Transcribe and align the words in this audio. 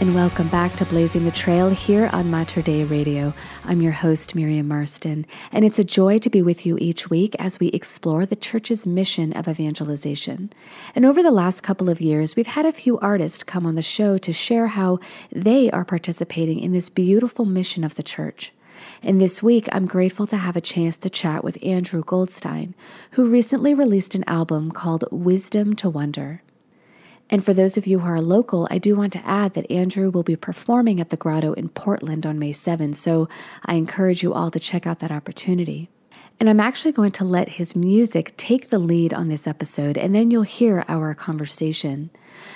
and 0.00 0.14
welcome 0.14 0.48
back 0.48 0.72
to 0.74 0.84
Blazing 0.86 1.24
the 1.24 1.30
Trail 1.30 1.68
here 1.70 2.08
on 2.12 2.30
Mater 2.30 2.62
Dei 2.62 2.84
Radio. 2.84 3.34
I'm 3.64 3.82
your 3.82 3.92
host, 3.92 4.34
Miriam 4.34 4.68
Marston, 4.68 5.26
and 5.50 5.64
it's 5.64 5.78
a 5.78 5.84
joy 5.84 6.18
to 6.18 6.30
be 6.30 6.42
with 6.42 6.64
you 6.64 6.78
each 6.78 7.10
week 7.10 7.34
as 7.38 7.58
we 7.58 7.68
explore 7.68 8.24
the 8.24 8.36
Church's 8.36 8.86
mission 8.86 9.32
of 9.32 9.48
evangelization. 9.48 10.52
And 10.94 11.04
over 11.04 11.22
the 11.22 11.30
last 11.30 11.62
couple 11.62 11.88
of 11.88 12.00
years, 12.00 12.36
we've 12.36 12.46
had 12.46 12.66
a 12.66 12.72
few 12.72 12.98
artists 13.00 13.42
come 13.42 13.66
on 13.66 13.74
the 13.74 13.82
show 13.82 14.18
to 14.18 14.32
share 14.32 14.68
how 14.68 14.98
they 15.30 15.70
are 15.70 15.84
participating 15.84 16.60
in 16.60 16.72
this 16.72 16.88
beautiful 16.88 17.44
mission 17.44 17.84
of 17.84 17.94
the 17.94 18.02
Church. 18.02 18.52
And 19.02 19.20
this 19.20 19.42
week, 19.42 19.68
I'm 19.72 19.86
grateful 19.86 20.26
to 20.28 20.36
have 20.36 20.56
a 20.56 20.60
chance 20.60 20.96
to 20.98 21.10
chat 21.10 21.42
with 21.42 21.62
Andrew 21.62 22.02
Goldstein, 22.02 22.74
who 23.12 23.30
recently 23.30 23.74
released 23.74 24.14
an 24.14 24.24
album 24.26 24.70
called 24.70 25.04
Wisdom 25.10 25.74
to 25.76 25.90
Wonder. 25.90 26.42
And 27.32 27.42
for 27.42 27.54
those 27.54 27.78
of 27.78 27.86
you 27.86 28.00
who 28.00 28.06
are 28.06 28.20
local, 28.20 28.68
I 28.70 28.76
do 28.76 28.94
want 28.94 29.14
to 29.14 29.26
add 29.26 29.54
that 29.54 29.70
Andrew 29.70 30.10
will 30.10 30.22
be 30.22 30.36
performing 30.36 31.00
at 31.00 31.08
the 31.08 31.16
Grotto 31.16 31.54
in 31.54 31.70
Portland 31.70 32.26
on 32.26 32.38
May 32.38 32.52
7, 32.52 32.92
so 32.92 33.26
I 33.64 33.74
encourage 33.74 34.22
you 34.22 34.34
all 34.34 34.50
to 34.50 34.60
check 34.60 34.86
out 34.86 34.98
that 34.98 35.10
opportunity. 35.10 35.88
And 36.38 36.50
I'm 36.50 36.60
actually 36.60 36.92
going 36.92 37.12
to 37.12 37.24
let 37.24 37.50
his 37.50 37.74
music 37.74 38.34
take 38.36 38.68
the 38.68 38.78
lead 38.78 39.14
on 39.14 39.28
this 39.28 39.46
episode, 39.46 39.96
and 39.96 40.14
then 40.14 40.30
you'll 40.30 40.42
hear 40.42 40.84
our 40.88 41.14
conversation. 41.14 42.10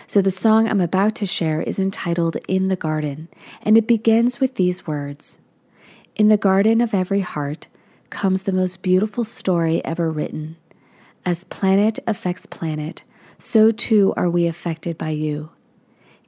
So 0.07 0.21
the 0.21 0.31
song 0.31 0.69
I'm 0.69 0.83
about 0.83 1.15
to 1.17 1.27
share 1.27 1.63
is 1.63 1.79
entitled 1.79 2.37
In 2.47 2.69
the 2.69 2.77
Garden, 2.77 3.29
and 3.63 3.79
it 3.79 3.87
begins 3.87 4.41
with 4.41 4.57
these 4.57 4.87
words 4.87 5.39
In 6.17 6.29
the 6.29 6.37
garden 6.37 6.83
of 6.83 6.93
every 6.93 7.21
heart 7.21 7.69
comes 8.11 8.43
the 8.43 8.53
most 8.53 8.83
beautiful 8.83 9.25
story 9.25 9.83
ever 9.87 10.11
written. 10.11 10.59
As 11.25 11.45
planet 11.45 11.99
affects 12.07 12.45
planet, 12.45 13.05
so 13.39 13.71
too 13.71 14.13
are 14.17 14.31
we 14.31 14.47
affected 14.47 14.97
by 14.97 15.11
you. 15.11 15.51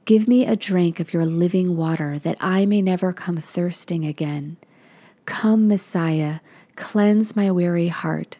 Give 0.05 0.27
me 0.27 0.45
a 0.45 0.55
drink 0.55 0.99
of 0.99 1.13
your 1.13 1.25
living 1.25 1.77
water 1.77 2.17
that 2.19 2.37
I 2.39 2.65
may 2.65 2.81
never 2.81 3.13
come 3.13 3.37
thirsting 3.37 4.05
again. 4.05 4.57
Come, 5.25 5.67
Messiah, 5.67 6.39
cleanse 6.75 7.35
my 7.35 7.51
weary 7.51 7.89
heart. 7.89 8.39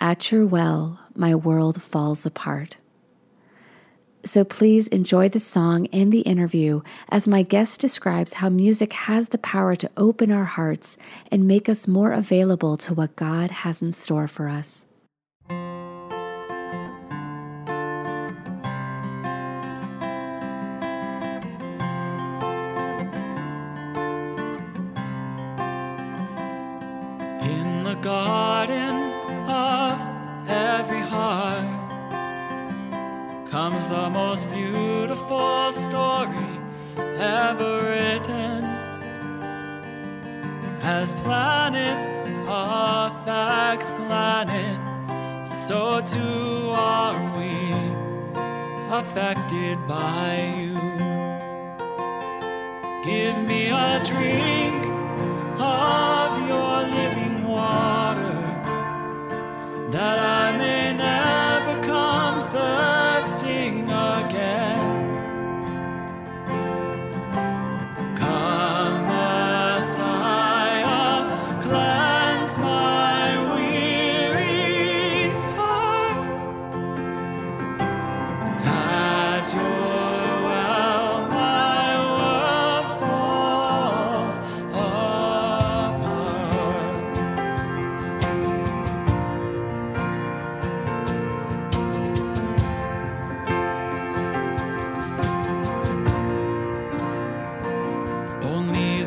At 0.00 0.32
your 0.32 0.46
well, 0.46 1.00
my 1.14 1.34
world 1.34 1.82
falls 1.82 2.24
apart. 2.24 2.78
So 4.24 4.42
please 4.42 4.88
enjoy 4.88 5.28
the 5.28 5.38
song 5.38 5.86
and 5.92 6.10
the 6.10 6.22
interview 6.22 6.80
as 7.10 7.28
my 7.28 7.42
guest 7.42 7.80
describes 7.80 8.32
how 8.32 8.48
music 8.48 8.92
has 8.94 9.28
the 9.28 9.38
power 9.38 9.76
to 9.76 9.90
open 9.96 10.32
our 10.32 10.46
hearts 10.46 10.96
and 11.30 11.46
make 11.46 11.68
us 11.68 11.86
more 11.86 12.12
available 12.12 12.76
to 12.78 12.94
what 12.94 13.14
God 13.16 13.50
has 13.50 13.82
in 13.82 13.92
store 13.92 14.26
for 14.26 14.48
us. 14.48 14.85
Ever 37.50 37.76
written. 37.90 38.64
As 40.82 41.12
planet 41.22 41.98
affects 42.48 43.88
planet, 44.00 44.78
so 45.46 46.00
too 46.14 46.72
are 46.74 47.18
we 47.36 47.54
affected 49.00 49.76
by 49.86 50.30
you. 50.60 50.74
Give 53.10 53.36
me 53.50 53.62
a 53.88 53.92
drink 54.12 54.80
of 55.60 56.28
your 56.50 56.74
living 56.98 57.36
water 57.46 58.38
that 59.94 60.18
I 60.34 60.35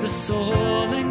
soul 0.09 1.08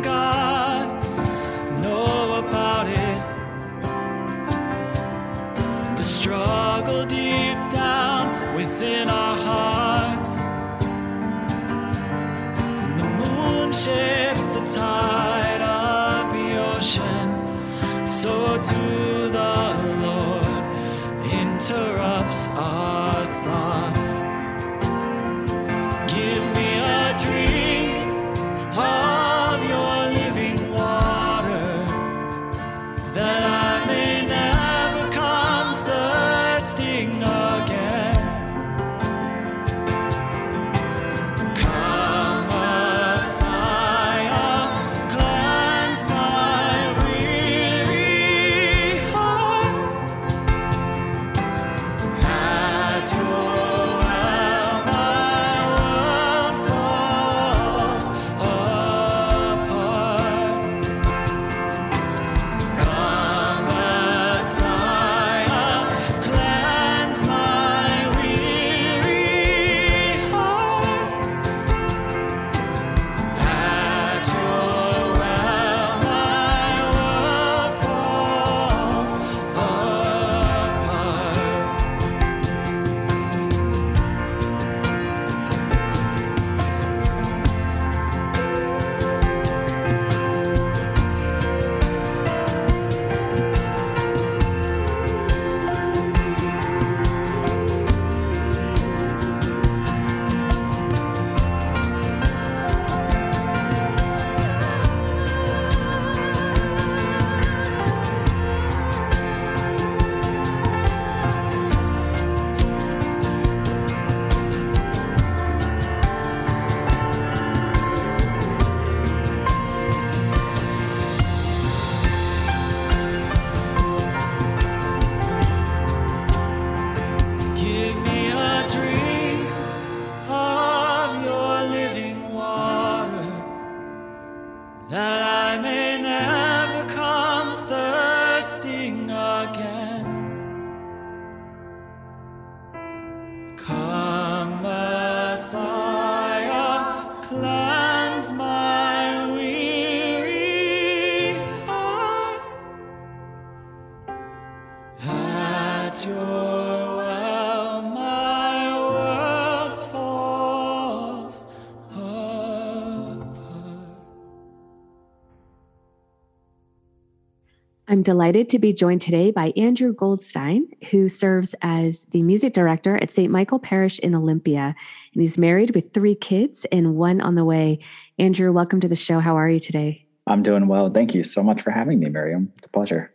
I'm 167.91 168.03
delighted 168.03 168.51
to 168.51 168.59
be 168.59 168.75
joined 168.75 169.01
today 169.01 169.31
by 169.31 169.51
Andrew 169.57 169.95
Goldstein, 169.95 170.69
who 170.91 171.09
serves 171.09 171.55
as 171.63 172.05
the 172.11 172.23
music 172.23 172.53
director 172.53 172.99
at 172.99 173.11
St. 173.11 173.33
Michael 173.33 173.59
Parish 173.59 173.99
in 174.01 174.15
Olympia. 174.15 174.77
And 175.15 175.23
he's 175.23 175.39
married 175.39 175.75
with 175.75 175.95
three 175.95 176.15
kids 176.15 176.67
and 176.71 176.97
one 176.97 177.23
on 177.23 177.35
the 177.35 177.47
way. 177.47 177.79
Andrew, 178.19 178.53
welcome 178.53 178.79
to 178.81 178.89
the 178.89 178.95
show. 178.95 179.21
How 179.21 179.39
are 179.39 179.49
you 179.49 179.59
today? 179.59 180.05
I'm 180.27 180.43
doing 180.43 180.69
well. 180.69 180.91
Thank 180.91 181.15
you 181.15 181.25
so 181.25 181.43
much 181.43 181.63
for 181.63 181.71
having 181.71 181.99
me, 181.99 182.11
Miriam. 182.11 182.53
It's 182.59 182.67
a 182.67 182.71
pleasure. 182.71 183.11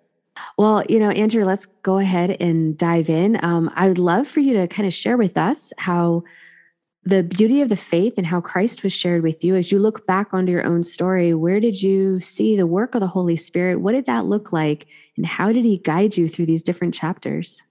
Well, 0.57 0.83
you 0.89 0.97
know, 0.97 1.11
Andrew, 1.11 1.45
let's 1.45 1.67
go 1.83 1.99
ahead 1.99 2.35
and 2.39 2.75
dive 2.75 3.11
in. 3.11 3.45
Um, 3.45 3.69
I 3.75 3.87
would 3.87 3.99
love 3.99 4.27
for 4.27 4.39
you 4.39 4.55
to 4.55 4.67
kind 4.67 4.87
of 4.87 4.93
share 4.93 5.17
with 5.17 5.37
us 5.37 5.71
how 5.77 6.23
the 7.05 7.23
beauty 7.23 7.61
of 7.61 7.69
the 7.69 7.75
faith 7.75 8.13
and 8.17 8.25
how 8.25 8.39
Christ 8.39 8.83
was 8.83 8.93
shared 8.93 9.23
with 9.23 9.43
you 9.43 9.55
as 9.55 9.71
you 9.71 9.79
look 9.79 10.05
back 10.05 10.33
onto 10.33 10.51
your 10.51 10.65
own 10.65 10.83
story. 10.83 11.33
Where 11.33 11.59
did 11.59 11.81
you 11.81 12.19
see 12.19 12.55
the 12.55 12.67
work 12.67 12.95
of 12.95 13.01
the 13.01 13.07
Holy 13.07 13.35
Spirit? 13.35 13.81
What 13.81 13.91
did 13.91 14.05
that 14.05 14.25
look 14.25 14.53
like? 14.53 14.87
And 15.17 15.25
how 15.25 15.51
did 15.51 15.65
he 15.65 15.77
guide 15.77 16.15
you 16.15 16.29
through 16.29 16.45
these 16.45 16.63
different 16.63 16.93
chapters? 16.93 17.61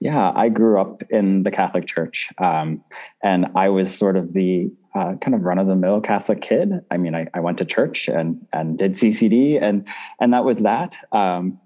Yeah, 0.00 0.32
I 0.34 0.48
grew 0.48 0.80
up 0.80 1.02
in 1.10 1.42
the 1.42 1.50
Catholic 1.50 1.86
Church, 1.86 2.28
um, 2.38 2.84
and 3.24 3.50
I 3.56 3.68
was 3.68 3.92
sort 3.92 4.16
of 4.16 4.32
the 4.32 4.70
uh, 4.94 5.16
kind 5.16 5.34
of 5.34 5.42
run 5.42 5.58
of 5.58 5.66
the 5.66 5.74
mill 5.74 6.00
Catholic 6.00 6.40
kid. 6.40 6.70
I 6.90 6.96
mean, 6.96 7.16
I, 7.16 7.26
I, 7.34 7.40
went 7.40 7.58
to 7.58 7.64
church 7.64 8.06
and 8.06 8.46
and 8.52 8.78
did 8.78 8.92
CCD, 8.92 9.60
and 9.60 9.88
and 10.20 10.32
that 10.32 10.44
was 10.44 10.60
that. 10.60 10.96
Um, 11.10 11.58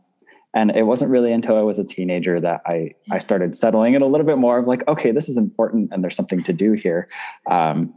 and 0.55 0.75
it 0.77 0.85
wasn't 0.85 1.11
really 1.11 1.33
until 1.33 1.57
I 1.57 1.63
was 1.63 1.79
a 1.79 1.85
teenager 1.85 2.41
that 2.41 2.63
I 2.67 2.95
I 3.11 3.19
started 3.19 3.55
settling 3.57 3.95
in 3.95 4.03
a 4.03 4.07
little 4.07 4.27
bit 4.27 4.39
more 4.39 4.59
of 4.59 4.67
like, 4.67 4.87
okay, 4.89 5.11
this 5.11 5.29
is 5.29 5.37
important, 5.37 5.91
and 5.93 6.03
there's 6.03 6.17
something 6.17 6.43
to 6.45 6.53
do 6.53 6.73
here. 6.73 7.09
Um, 7.51 7.95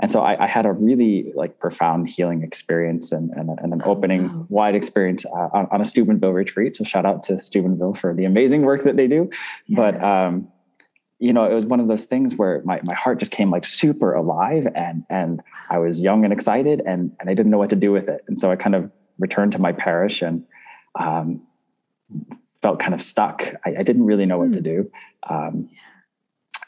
and 0.00 0.10
so 0.10 0.22
I, 0.22 0.44
I, 0.44 0.46
had 0.46 0.66
a 0.66 0.72
really 0.72 1.32
like 1.34 1.58
profound 1.58 2.08
healing 2.08 2.42
experience 2.42 3.12
and, 3.12 3.30
and, 3.30 3.50
and 3.60 3.72
an 3.72 3.82
oh, 3.84 3.90
opening 3.90 4.32
wow. 4.32 4.46
wide 4.48 4.74
experience 4.74 5.24
uh, 5.26 5.48
on, 5.52 5.66
on, 5.70 5.80
a 5.80 5.84
Steubenville 5.84 6.32
retreat. 6.32 6.76
So 6.76 6.84
shout 6.84 7.04
out 7.04 7.22
to 7.24 7.40
Steubenville 7.40 7.94
for 7.94 8.14
the 8.14 8.24
amazing 8.24 8.62
work 8.62 8.82
that 8.84 8.96
they 8.96 9.06
do. 9.06 9.30
Yeah. 9.66 9.76
But 9.76 10.02
um, 10.02 10.48
you 11.18 11.32
know, 11.32 11.44
it 11.44 11.54
was 11.54 11.64
one 11.64 11.80
of 11.80 11.88
those 11.88 12.04
things 12.04 12.34
where 12.36 12.62
my, 12.64 12.80
my 12.84 12.94
heart 12.94 13.18
just 13.18 13.32
came 13.32 13.50
like 13.50 13.64
super 13.64 14.12
alive 14.14 14.66
and 14.74 15.04
and 15.08 15.42
I 15.70 15.78
was 15.78 16.00
young 16.00 16.24
and 16.24 16.32
excited 16.32 16.82
and 16.84 17.12
and 17.20 17.30
I 17.30 17.34
didn't 17.34 17.50
know 17.50 17.58
what 17.58 17.70
to 17.70 17.76
do 17.76 17.92
with 17.92 18.08
it. 18.08 18.24
And 18.28 18.38
so 18.38 18.50
I 18.50 18.56
kind 18.56 18.74
of 18.74 18.90
returned 19.18 19.52
to 19.52 19.60
my 19.60 19.72
parish 19.72 20.22
and 20.22 20.44
um, 20.98 21.40
felt 22.62 22.80
kind 22.80 22.94
of 22.94 23.02
stuck. 23.02 23.44
I, 23.64 23.76
I 23.78 23.82
didn't 23.82 24.06
really 24.06 24.26
know 24.26 24.38
what 24.38 24.52
to 24.52 24.58
hmm. 24.58 24.64
do. 24.64 24.90
Um, 25.28 25.68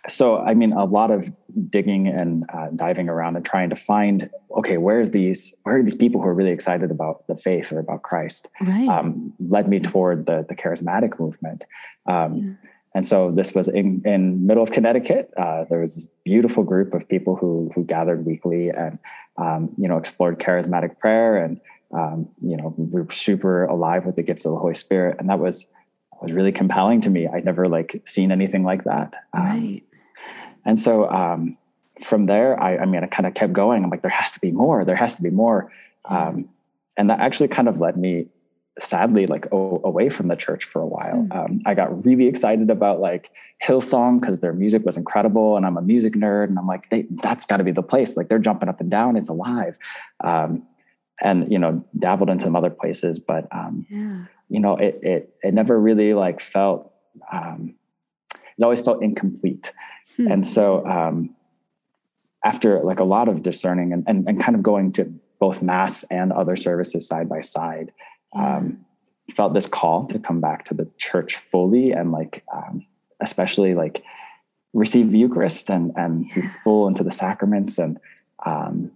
so, 0.08 0.38
I 0.38 0.54
mean, 0.54 0.72
a 0.72 0.84
lot 0.84 1.10
of 1.10 1.32
digging 1.68 2.06
and 2.06 2.44
uh, 2.52 2.68
diving 2.76 3.08
around 3.08 3.36
and 3.36 3.44
trying 3.44 3.70
to 3.70 3.76
find, 3.76 4.30
okay, 4.56 4.76
where's 4.76 5.10
these, 5.10 5.54
where 5.64 5.78
are 5.78 5.82
these 5.82 5.94
people 5.94 6.20
who 6.20 6.28
are 6.28 6.34
really 6.34 6.52
excited 6.52 6.90
about 6.90 7.26
the 7.26 7.36
faith 7.36 7.72
or 7.72 7.80
about 7.80 8.02
Christ? 8.02 8.48
Right. 8.60 8.88
Um, 8.88 9.32
led 9.40 9.68
me 9.68 9.80
toward 9.80 10.26
the 10.26 10.44
the 10.48 10.54
charismatic 10.54 11.18
movement. 11.18 11.64
Um, 12.06 12.36
yeah. 12.36 12.70
And 12.96 13.04
so 13.04 13.30
this 13.30 13.54
was 13.54 13.68
in, 13.68 14.00
in 14.06 14.46
middle 14.46 14.62
of 14.62 14.72
Connecticut. 14.72 15.30
Uh, 15.36 15.64
there 15.68 15.80
was 15.80 15.94
this 15.96 16.08
beautiful 16.24 16.62
group 16.62 16.94
of 16.94 17.06
people 17.08 17.36
who 17.36 17.70
who 17.74 17.84
gathered 17.84 18.24
weekly 18.24 18.70
and 18.70 18.98
um, 19.36 19.70
you 19.76 19.88
know 19.88 19.98
explored 19.98 20.38
charismatic 20.38 20.98
prayer 20.98 21.36
and 21.36 21.60
um, 21.96 22.28
you 22.42 22.56
know, 22.56 22.74
we 22.76 23.00
are 23.00 23.10
super 23.10 23.64
alive 23.64 24.04
with 24.04 24.16
the 24.16 24.22
gifts 24.22 24.44
of 24.44 24.52
the 24.52 24.58
Holy 24.58 24.74
Spirit. 24.74 25.16
And 25.18 25.28
that 25.30 25.38
was, 25.38 25.70
was 26.20 26.32
really 26.32 26.52
compelling 26.52 27.00
to 27.02 27.10
me. 27.10 27.26
I'd 27.26 27.44
never 27.44 27.68
like 27.68 28.02
seen 28.04 28.30
anything 28.30 28.62
like 28.62 28.84
that. 28.84 29.14
Um, 29.32 29.42
right. 29.42 29.82
And 30.64 30.78
so, 30.78 31.08
um, 31.08 31.56
from 32.02 32.26
there, 32.26 32.60
I, 32.62 32.78
I 32.78 32.84
mean, 32.84 33.02
I 33.02 33.06
kind 33.06 33.26
of 33.26 33.32
kept 33.32 33.54
going. 33.54 33.82
I'm 33.82 33.90
like, 33.90 34.02
there 34.02 34.10
has 34.10 34.32
to 34.32 34.40
be 34.40 34.50
more, 34.50 34.84
there 34.84 34.96
has 34.96 35.16
to 35.16 35.22
be 35.22 35.30
more. 35.30 35.72
Um, 36.04 36.48
and 36.98 37.08
that 37.08 37.20
actually 37.20 37.48
kind 37.48 37.68
of 37.68 37.80
led 37.80 37.96
me 37.96 38.26
sadly 38.78 39.26
like 39.26 39.50
o- 39.52 39.80
away 39.84 40.10
from 40.10 40.28
the 40.28 40.36
church 40.36 40.64
for 40.64 40.82
a 40.82 40.86
while. 40.86 41.26
Mm. 41.30 41.36
Um, 41.36 41.62
I 41.64 41.74
got 41.74 42.04
really 42.04 42.26
excited 42.26 42.68
about 42.68 43.00
like 43.00 43.30
Hillsong 43.64 44.20
because 44.20 44.40
their 44.40 44.52
music 44.52 44.84
was 44.84 44.96
incredible, 44.98 45.56
and 45.56 45.64
I'm 45.64 45.78
a 45.78 45.82
music 45.82 46.14
nerd, 46.14 46.48
and 46.48 46.58
I'm 46.58 46.66
like, 46.66 46.90
they, 46.90 47.06
that's 47.22 47.46
got 47.46 47.56
to 47.56 47.64
be 47.64 47.72
the 47.72 47.82
place. 47.82 48.16
Like 48.16 48.28
they're 48.28 48.38
jumping 48.38 48.68
up 48.68 48.80
and 48.80 48.90
down, 48.90 49.16
it's 49.16 49.30
alive. 49.30 49.78
Um, 50.22 50.62
and 51.20 51.50
you 51.50 51.58
know 51.58 51.84
dabbled 51.98 52.30
in 52.30 52.38
some 52.38 52.56
other 52.56 52.70
places 52.70 53.18
but 53.18 53.46
um 53.52 53.86
yeah. 53.88 54.24
you 54.48 54.60
know 54.60 54.76
it 54.76 54.98
it 55.02 55.34
it 55.42 55.54
never 55.54 55.78
really 55.80 56.14
like 56.14 56.40
felt 56.40 56.92
um 57.32 57.74
it 58.32 58.62
always 58.62 58.80
felt 58.80 59.02
incomplete 59.02 59.72
hmm. 60.16 60.30
and 60.30 60.44
so 60.44 60.86
um 60.86 61.34
after 62.44 62.80
like 62.82 63.00
a 63.00 63.04
lot 63.04 63.28
of 63.28 63.42
discerning 63.42 63.92
and, 63.92 64.04
and 64.06 64.28
and 64.28 64.40
kind 64.40 64.54
of 64.54 64.62
going 64.62 64.92
to 64.92 65.04
both 65.38 65.62
mass 65.62 66.04
and 66.04 66.32
other 66.32 66.56
services 66.56 67.06
side 67.06 67.28
by 67.28 67.40
side 67.40 67.92
yeah. 68.34 68.56
um 68.58 68.84
felt 69.34 69.54
this 69.54 69.66
call 69.66 70.06
to 70.06 70.18
come 70.18 70.40
back 70.40 70.64
to 70.64 70.74
the 70.74 70.88
church 70.98 71.36
fully 71.36 71.92
and 71.92 72.12
like 72.12 72.44
um 72.52 72.84
especially 73.20 73.74
like 73.74 74.04
receive 74.72 75.10
the 75.10 75.18
eucharist 75.18 75.70
and 75.70 75.92
and 75.96 76.26
yeah. 76.28 76.42
be 76.42 76.48
full 76.62 76.86
into 76.86 77.02
the 77.02 77.10
sacraments 77.10 77.78
and 77.78 77.98
um 78.44 78.90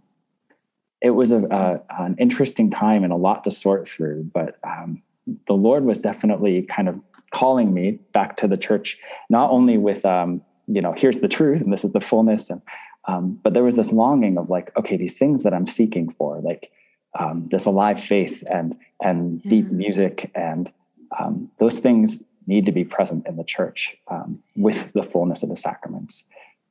it 1.00 1.10
was 1.10 1.32
a, 1.32 1.44
a, 1.44 1.80
an 2.02 2.16
interesting 2.18 2.70
time 2.70 3.04
and 3.04 3.12
a 3.12 3.16
lot 3.16 3.44
to 3.44 3.50
sort 3.50 3.88
through. 3.88 4.30
But 4.32 4.58
um, 4.64 5.02
the 5.46 5.54
Lord 5.54 5.84
was 5.84 6.00
definitely 6.00 6.62
kind 6.62 6.88
of 6.88 7.00
calling 7.30 7.72
me 7.72 7.92
back 8.12 8.36
to 8.38 8.48
the 8.48 8.56
church, 8.56 8.98
not 9.28 9.50
only 9.50 9.78
with 9.78 10.04
um, 10.04 10.42
you 10.66 10.80
know, 10.80 10.94
here's 10.96 11.18
the 11.18 11.28
truth 11.28 11.60
and 11.60 11.72
this 11.72 11.84
is 11.84 11.92
the 11.92 12.00
fullness, 12.00 12.50
and 12.50 12.62
um, 13.06 13.40
but 13.42 13.54
there 13.54 13.64
was 13.64 13.76
this 13.76 13.92
longing 13.92 14.38
of 14.38 14.50
like, 14.50 14.76
okay, 14.76 14.96
these 14.96 15.16
things 15.16 15.42
that 15.42 15.54
I'm 15.54 15.66
seeking 15.66 16.10
for, 16.10 16.40
like 16.40 16.70
um, 17.18 17.46
this 17.50 17.64
alive 17.64 18.00
faith 18.00 18.44
and 18.50 18.76
and 19.02 19.40
yeah. 19.44 19.48
deep 19.48 19.70
music, 19.70 20.30
and 20.34 20.72
um, 21.18 21.50
those 21.58 21.78
things 21.78 22.22
need 22.46 22.66
to 22.66 22.72
be 22.72 22.84
present 22.84 23.26
in 23.26 23.36
the 23.36 23.44
church 23.44 23.96
um, 24.08 24.42
with 24.56 24.92
the 24.92 25.02
fullness 25.02 25.42
of 25.42 25.48
the 25.48 25.56
sacraments. 25.56 26.24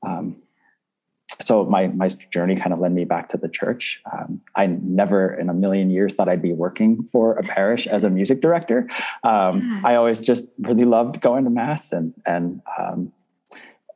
Um, 0.05 0.37
so 1.41 1.65
my 1.65 1.87
my 1.87 2.09
journey 2.31 2.55
kind 2.55 2.73
of 2.73 2.79
led 2.79 2.91
me 2.91 3.05
back 3.05 3.29
to 3.29 3.37
the 3.37 3.47
church. 3.47 4.01
Um, 4.11 4.41
I 4.55 4.67
never 4.67 5.33
in 5.33 5.49
a 5.49 5.53
million 5.53 5.89
years 5.89 6.15
thought 6.15 6.27
I'd 6.27 6.41
be 6.41 6.53
working 6.53 7.07
for 7.11 7.33
a 7.33 7.43
parish 7.43 7.87
as 7.87 8.03
a 8.03 8.09
music 8.09 8.41
director. 8.41 8.87
Um, 9.23 9.61
yeah. 9.61 9.81
I 9.83 9.95
always 9.95 10.19
just 10.19 10.45
really 10.59 10.85
loved 10.85 11.21
going 11.21 11.43
to 11.45 11.49
mass 11.49 11.91
and 11.91 12.13
and 12.25 12.61
um, 12.79 13.11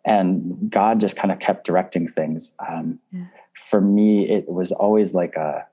and 0.05 0.69
God 0.69 1.01
just 1.01 1.15
kind 1.15 1.31
of 1.31 1.39
kept 1.39 1.65
directing 1.65 2.07
things. 2.07 2.51
Um, 2.67 2.99
yeah. 3.11 3.25
For 3.53 3.81
me, 3.81 4.29
it 4.29 4.47
was 4.49 4.71
always 4.71 5.13
like 5.13 5.35
a 5.35 5.65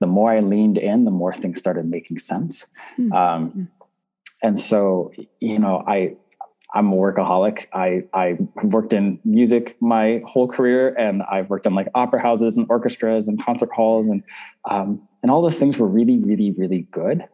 the 0.00 0.06
more 0.06 0.32
I 0.32 0.40
leaned 0.40 0.78
in, 0.78 1.04
the 1.04 1.10
more 1.10 1.32
things 1.32 1.58
started 1.58 1.86
making 1.86 2.18
sense. 2.18 2.66
Mm-hmm. 2.98 3.64
And 4.42 4.58
so, 4.58 5.12
you 5.40 5.58
know, 5.58 5.82
I 5.86 6.16
I'm 6.74 6.92
a 6.92 6.96
workaholic. 6.96 7.66
I 7.72 8.02
I 8.12 8.36
worked 8.64 8.92
in 8.92 9.20
music 9.24 9.76
my 9.80 10.22
whole 10.26 10.48
career, 10.48 10.92
and 10.98 11.22
I've 11.22 11.48
worked 11.48 11.66
in 11.66 11.74
like 11.74 11.86
opera 11.94 12.20
houses 12.20 12.58
and 12.58 12.66
orchestras 12.68 13.28
and 13.28 13.42
concert 13.42 13.70
halls, 13.72 14.08
and 14.08 14.24
um, 14.68 15.00
and 15.22 15.30
all 15.30 15.40
those 15.40 15.58
things 15.58 15.78
were 15.78 15.86
really, 15.86 16.18
really, 16.18 16.50
really 16.50 16.88
good, 16.90 17.24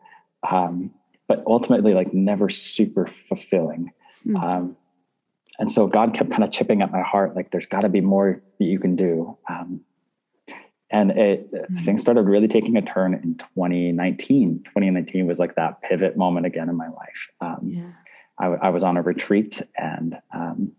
um, 0.48 0.90
but 1.26 1.42
ultimately 1.46 1.94
like 1.94 2.12
never 2.12 2.50
super 2.50 3.06
fulfilling. 3.06 3.92
Mm-hmm. 4.26 4.36
Um, 4.36 4.76
and 5.58 5.70
so 5.70 5.86
God 5.86 6.14
kept 6.14 6.30
kind 6.30 6.44
of 6.44 6.52
chipping 6.52 6.82
at 6.82 6.92
my 6.92 7.02
heart, 7.02 7.34
like 7.34 7.50
there's 7.50 7.66
got 7.66 7.80
to 7.80 7.88
be 7.88 8.00
more 8.00 8.42
that 8.58 8.64
you 8.64 8.78
can 8.78 8.94
do. 8.94 9.36
Um, 9.48 9.80
and 10.90 11.12
it 11.12 11.52
mm-hmm. 11.52 11.74
things 11.76 12.02
started 12.02 12.22
really 12.22 12.48
taking 12.48 12.76
a 12.76 12.82
turn 12.82 13.14
in 13.14 13.36
2019. 13.36 14.64
2019 14.64 15.26
was 15.26 15.38
like 15.38 15.54
that 15.54 15.80
pivot 15.82 16.16
moment 16.16 16.46
again 16.46 16.68
in 16.68 16.76
my 16.76 16.88
life. 16.88 17.28
Um, 17.40 17.60
yeah 17.62 17.90
I, 18.40 18.44
w- 18.44 18.60
I 18.62 18.70
was 18.70 18.82
on 18.82 18.96
a 18.96 19.02
retreat 19.02 19.62
and 19.76 20.18
um, 20.32 20.72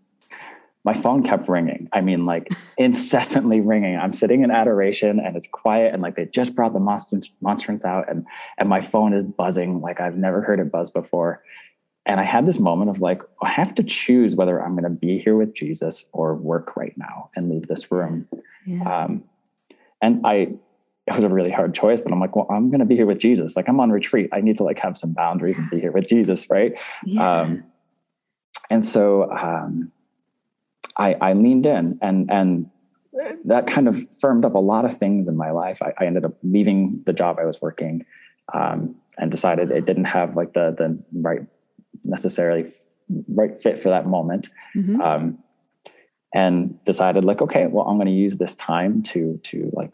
my 0.84 0.94
phone 0.94 1.22
kept 1.22 1.48
ringing. 1.48 1.88
I 1.92 2.00
mean, 2.00 2.26
like 2.26 2.48
incessantly 2.76 3.60
ringing. 3.60 3.96
I'm 3.96 4.12
sitting 4.12 4.42
in 4.42 4.50
adoration 4.50 5.20
and 5.20 5.36
it's 5.36 5.46
quiet 5.46 5.94
and 5.94 6.02
like 6.02 6.16
they 6.16 6.26
just 6.26 6.54
brought 6.54 6.72
the 6.72 6.80
monstrance 6.80 7.84
out 7.84 8.10
and 8.10 8.26
and 8.58 8.68
my 8.68 8.80
phone 8.80 9.12
is 9.14 9.24
buzzing 9.24 9.80
like 9.80 10.00
I've 10.00 10.16
never 10.16 10.42
heard 10.42 10.60
it 10.60 10.70
buzz 10.72 10.90
before. 10.90 11.42
And 12.04 12.18
I 12.18 12.24
had 12.24 12.46
this 12.46 12.58
moment 12.58 12.90
of 12.90 13.00
like, 13.00 13.22
I 13.42 13.48
have 13.48 13.76
to 13.76 13.84
choose 13.84 14.34
whether 14.34 14.60
I'm 14.60 14.72
going 14.72 14.90
to 14.90 14.98
be 14.98 15.18
here 15.18 15.36
with 15.36 15.54
Jesus 15.54 16.06
or 16.12 16.34
work 16.34 16.76
right 16.76 16.96
now 16.96 17.30
and 17.36 17.48
leave 17.48 17.68
this 17.68 17.92
room. 17.92 18.28
Yeah. 18.66 19.04
Um, 19.04 19.22
and 20.00 20.20
I 20.26 20.54
it 21.06 21.14
was 21.16 21.24
a 21.24 21.28
really 21.28 21.50
hard 21.50 21.74
choice, 21.74 22.00
but 22.00 22.12
I'm 22.12 22.20
like, 22.20 22.36
well, 22.36 22.46
I'm 22.50 22.70
going 22.70 22.80
to 22.80 22.86
be 22.86 22.94
here 22.94 23.06
with 23.06 23.18
Jesus. 23.18 23.56
Like 23.56 23.68
I'm 23.68 23.80
on 23.80 23.90
retreat. 23.90 24.30
I 24.32 24.40
need 24.40 24.58
to 24.58 24.64
like 24.64 24.78
have 24.78 24.96
some 24.96 25.12
boundaries 25.12 25.58
and 25.58 25.68
be 25.68 25.80
here 25.80 25.92
with 25.92 26.08
Jesus. 26.08 26.48
Right. 26.48 26.80
Yeah. 27.04 27.40
Um, 27.40 27.64
and 28.70 28.84
so, 28.84 29.30
um, 29.30 29.92
I, 30.96 31.14
I 31.14 31.32
leaned 31.32 31.66
in 31.66 31.98
and, 32.02 32.30
and 32.30 32.70
that 33.44 33.66
kind 33.66 33.88
of 33.88 34.06
firmed 34.20 34.44
up 34.44 34.54
a 34.54 34.58
lot 34.58 34.84
of 34.84 34.96
things 34.96 35.28
in 35.28 35.36
my 35.36 35.50
life. 35.50 35.82
I, 35.82 35.92
I 35.98 36.06
ended 36.06 36.24
up 36.24 36.34
leaving 36.42 37.02
the 37.04 37.12
job 37.12 37.38
I 37.38 37.44
was 37.44 37.60
working, 37.60 38.04
um, 38.52 38.96
and 39.18 39.30
decided 39.30 39.70
it 39.70 39.86
didn't 39.86 40.06
have 40.06 40.36
like 40.36 40.54
the, 40.54 40.74
the 40.76 40.98
right 41.12 41.40
necessarily 42.04 42.72
right 43.28 43.60
fit 43.60 43.82
for 43.82 43.90
that 43.90 44.06
moment. 44.06 44.48
Mm-hmm. 44.74 45.00
Um, 45.00 45.38
and 46.34 46.82
decided 46.84 47.24
like, 47.24 47.42
okay, 47.42 47.66
well, 47.66 47.86
I'm 47.86 47.96
going 47.96 48.06
to 48.06 48.12
use 48.12 48.38
this 48.38 48.54
time 48.56 49.02
to, 49.02 49.38
to 49.42 49.70
like 49.74 49.92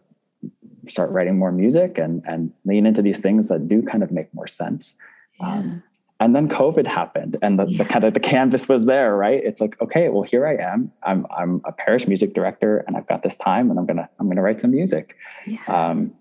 start 0.89 1.11
writing 1.11 1.39
more 1.39 1.53
music 1.53 1.99
and 1.99 2.23
and 2.27 2.53
lean 2.65 2.87
into 2.87 3.03
these 3.03 3.19
things 3.19 3.49
that 3.49 3.69
do 3.69 3.83
kind 3.83 4.03
of 4.03 4.11
make 4.11 4.33
more 4.35 4.47
sense. 4.47 4.97
Um, 5.41 5.83
and 6.21 6.35
then 6.35 6.49
COVID 6.49 6.87
happened, 6.87 7.37
and 7.43 7.59
the, 7.61 7.67
Yeah. 7.67 7.85
the 7.85 7.89
kind 7.89 8.05
of 8.05 8.13
the 8.15 8.21
canvas 8.21 8.69
was 8.69 8.87
there, 8.87 9.17
right? 9.17 9.41
It's 9.45 9.61
like, 9.61 9.81
okay, 9.81 10.09
well, 10.09 10.23
here 10.23 10.47
I 10.47 10.57
am. 10.57 10.91
I'm 11.05 11.27
I'm 11.31 11.61
a 11.65 11.71
parish 11.73 12.09
music 12.09 12.35
director, 12.35 12.79
and 12.87 12.97
I've 12.97 13.07
got 13.07 13.23
this 13.23 13.37
time, 13.37 13.71
and 13.71 13.79
I'm 13.79 13.87
gonna 13.87 14.09
I'm 14.19 14.29
gonna 14.29 14.43
write 14.43 14.61
some 14.61 14.73
music. 14.73 15.17
Yeah. 15.47 15.63
Um, 15.67 16.15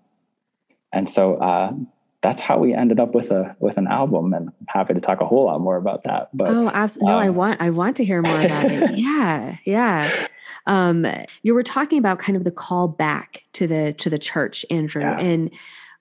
and 0.92 1.08
so 1.08 1.36
uh, 1.36 1.72
that's 2.20 2.40
how 2.40 2.58
we 2.58 2.74
ended 2.74 3.00
up 3.00 3.14
with 3.14 3.30
a 3.32 3.56
with 3.58 3.76
an 3.76 3.88
album, 3.88 4.34
and 4.34 4.48
I'm 4.48 4.66
happy 4.68 4.94
to 4.94 5.00
talk 5.00 5.20
a 5.20 5.26
whole 5.26 5.46
lot 5.46 5.60
more 5.60 5.76
about 5.76 6.04
that. 6.04 6.28
But 6.32 6.48
oh, 6.50 6.68
absolutely. 6.68 7.12
No, 7.12 7.18
I 7.18 7.28
um, 7.28 7.34
want 7.34 7.60
I 7.60 7.70
want 7.70 7.96
to 7.96 8.04
hear 8.04 8.22
more 8.22 8.40
about 8.40 8.70
it. 8.70 8.90
Yeah, 8.98 9.56
yeah. 9.64 10.26
Um, 10.68 11.06
you 11.42 11.54
were 11.54 11.62
talking 11.64 11.98
about 11.98 12.18
kind 12.20 12.36
of 12.36 12.44
the 12.44 12.50
call 12.52 12.86
back 12.86 13.42
to 13.54 13.66
the 13.66 13.92
to 13.94 14.08
the 14.08 14.18
church, 14.18 14.64
Andrew, 14.70 15.02
Yeah. 15.02 15.18
and 15.18 15.50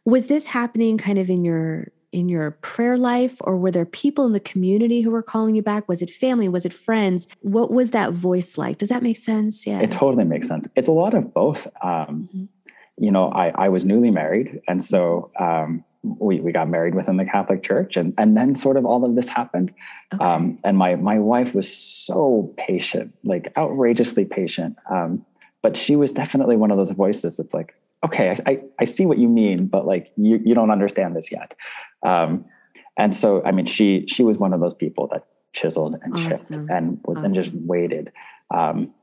was 0.05 0.27
this 0.27 0.45
happening 0.47 0.97
kind 0.97 1.17
of 1.17 1.29
in 1.29 1.43
your 1.43 1.87
in 2.13 2.29
your 2.29 2.51
prayer 2.51 2.97
life, 2.97 3.35
or 3.41 3.57
were 3.57 3.71
there 3.71 3.85
people 3.85 4.25
in 4.25 4.31
the 4.33 4.39
community 4.39 5.01
who 5.01 5.11
were 5.11 5.21
calling 5.23 5.55
you 5.55 5.61
back? 5.61 5.87
Was 5.89 6.01
it 6.01 6.09
family? 6.09 6.47
Was 6.47 6.65
it 6.65 6.73
friends? 6.73 7.27
What 7.41 7.71
was 7.71 7.91
that 7.91 8.11
voice 8.13 8.57
like? 8.57 8.77
Does 8.77 8.89
that 8.89 9.03
make 9.03 9.17
sense? 9.17 9.65
Yeah. 9.67 9.79
It 9.81 9.91
totally 9.91 10.23
makes 10.23 10.47
sense. 10.47 10.69
It's 10.75 10.87
a 10.87 10.93
lot 10.93 11.13
of 11.13 11.33
both. 11.33 11.67
Um, 11.81 12.29
Mhm. 12.35 12.47
You 12.99 13.11
know, 13.11 13.29
I, 13.29 13.49
I 13.65 13.69
was 13.69 13.85
newly 13.85 14.09
married, 14.09 14.59
and 14.67 14.81
so 14.81 15.29
um, 15.39 15.83
we 16.03 16.39
we 16.39 16.51
got 16.51 16.69
married 16.69 16.95
within 16.95 17.17
the 17.17 17.25
Catholic 17.25 17.63
Church, 17.63 17.97
and 17.97 18.13
and 18.17 18.37
then 18.37 18.55
sort 18.55 18.77
of 18.77 18.85
all 18.85 19.03
of 19.03 19.15
this 19.15 19.27
happened. 19.27 19.73
Okay. 20.13 20.23
Um, 20.23 20.59
and 20.63 20.77
my 20.77 20.95
my 20.95 21.19
wife 21.19 21.53
was 21.55 21.73
so 21.73 22.53
patient, 22.57 23.13
like 23.23 23.51
outrageously 23.57 24.25
patient. 24.25 24.77
Um, 24.89 25.25
but 25.61 25.75
she 25.75 25.95
was 25.95 26.11
definitely 26.11 26.55
one 26.55 26.71
of 26.71 26.77
those 26.77 26.91
voices 26.91 27.37
that's 27.37 27.53
like, 27.53 27.73
okay, 28.05 28.29
I, 28.29 28.51
I, 28.51 28.61
I 28.79 28.85
see 28.85 29.05
what 29.05 29.17
you 29.17 29.27
mean, 29.27 29.67
but 29.67 29.85
like 29.85 30.11
you 30.15 30.39
you 30.43 30.55
don't 30.55 30.71
understand 30.71 31.15
this 31.15 31.31
yet. 31.31 31.55
Um, 32.05 32.45
and 32.97 33.13
so, 33.13 33.43
I 33.43 33.51
mean, 33.51 33.65
she 33.65 34.05
she 34.07 34.23
was 34.23 34.37
one 34.37 34.53
of 34.53 34.59
those 34.59 34.73
people 34.73 35.07
that 35.11 35.25
chiseled 35.53 35.97
and 36.01 36.17
chipped 36.17 36.51
and 36.51 36.99
was 37.05 37.23
and 37.23 37.33
just 37.33 37.53
waited. 37.53 38.11
Um, 38.53 38.93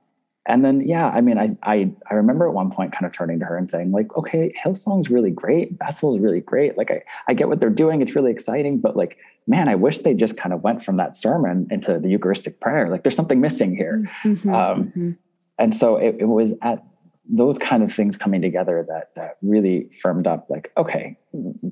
and 0.46 0.64
then, 0.64 0.86
yeah, 0.86 1.08
I 1.08 1.20
mean, 1.22 1.38
I, 1.38 1.56
I 1.62 1.90
I 2.10 2.14
remember 2.14 2.46
at 2.46 2.52
one 2.52 2.70
point 2.70 2.92
kind 2.92 3.06
of 3.06 3.14
turning 3.14 3.38
to 3.40 3.46
her 3.46 3.56
and 3.56 3.70
saying, 3.70 3.92
like, 3.92 4.14
okay, 4.16 4.52
Hillsong's 4.62 5.08
really 5.10 5.30
great, 5.30 5.78
Bethel's 5.78 6.18
really 6.18 6.40
great. 6.40 6.76
Like, 6.76 6.90
I 6.90 7.02
I 7.28 7.34
get 7.34 7.48
what 7.48 7.60
they're 7.60 7.70
doing; 7.70 8.02
it's 8.02 8.14
really 8.14 8.30
exciting. 8.30 8.80
But 8.80 8.96
like, 8.96 9.16
man, 9.46 9.68
I 9.68 9.74
wish 9.74 10.00
they 10.00 10.12
just 10.12 10.36
kind 10.36 10.52
of 10.52 10.62
went 10.62 10.82
from 10.82 10.98
that 10.98 11.16
sermon 11.16 11.66
into 11.70 11.98
the 11.98 12.08
Eucharistic 12.08 12.60
prayer. 12.60 12.88
Like, 12.88 13.02
there's 13.04 13.16
something 13.16 13.40
missing 13.40 13.74
here. 13.74 14.04
Mhm, 14.22 14.52
um, 14.52 14.92
mhm. 14.94 15.16
And 15.58 15.72
so 15.72 15.96
it, 15.96 16.16
it 16.18 16.26
was 16.26 16.52
at 16.62 16.84
those 17.26 17.58
kind 17.58 17.82
of 17.82 17.92
things 17.92 18.16
coming 18.16 18.42
together 18.42 18.84
that 18.88 19.14
that 19.16 19.38
really 19.40 19.88
firmed 20.02 20.26
up. 20.26 20.50
Like, 20.50 20.72
okay, 20.76 21.16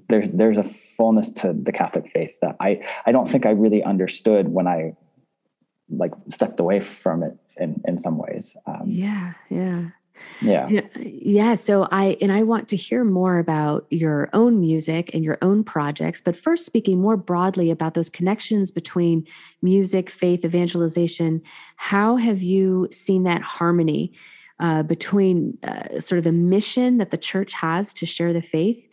there's 0.09 0.31
there's 0.31 0.57
a 0.57 0.64
fullness 0.64 1.31
to 1.31 1.52
the 1.52 1.73
Catholic 1.73 2.11
faith 2.11 2.35
that 2.41 2.57
I 2.59 2.81
I 3.05 3.12
don't 3.12 3.29
think 3.29 3.45
I 3.45 3.50
really 3.50 3.83
understood 3.83 4.49
when 4.49 4.67
I 4.67 4.97
like 5.97 6.13
stepped 6.29 6.61
away 6.61 6.81
from 6.81 7.23
it 7.23 7.37
in 7.57 7.81
in 7.87 7.99
some 7.99 8.19
ways. 8.19 8.57
Um, 8.67 8.83
yeah, 8.87 9.35
yeah. 9.51 9.89
yeah. 10.41 10.69
Yeah, 10.69 10.81
yeah. 11.01 11.55
So 11.55 11.89
I 11.91 12.17
and 12.21 12.33
I 12.33 12.43
want 12.43 12.69
to 12.69 12.77
hear 12.77 13.05
more 13.05 13.39
about 13.39 13.87
your 13.91 14.29
own 14.33 14.61
music 14.61 15.11
and 15.15 15.25
your 15.25 15.39
own 15.43 15.65
projects. 15.65 16.21
But 16.21 16.37
first, 16.37 16.67
speaking 16.67 17.01
more 17.01 17.17
broadly 17.17 17.71
about 17.71 17.95
those 17.95 18.09
connections 18.09 18.71
between 18.71 19.27
music, 19.63 20.11
faith, 20.11 20.45
evangelization, 20.45 21.43
how 21.77 22.17
have 22.17 22.43
you 22.43 22.89
seen 22.91 23.25
that 23.25 23.43
harmony 23.43 24.13
uh, 24.61 24.83
between 24.83 25.59
uh, 25.63 26.01
sort 26.01 26.19
of 26.19 26.25
the 26.25 26.33
mission 26.33 26.99
that 26.99 27.11
the 27.11 27.19
church 27.19 27.53
has 27.55 27.93
to 27.95 28.07
share 28.07 28.33
the 28.33 28.43
faith 28.43 28.89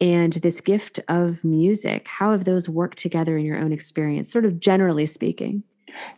and 0.00 0.34
this 0.34 0.60
gift 0.60 1.00
of 1.08 1.44
music? 1.44 2.08
How 2.08 2.32
have 2.32 2.44
those 2.44 2.68
worked 2.68 2.98
together 2.98 3.36
in 3.36 3.44
your 3.44 3.58
own 3.58 3.72
experience, 3.72 4.30
sort 4.30 4.44
of 4.44 4.60
generally 4.60 5.06
speaking? 5.06 5.64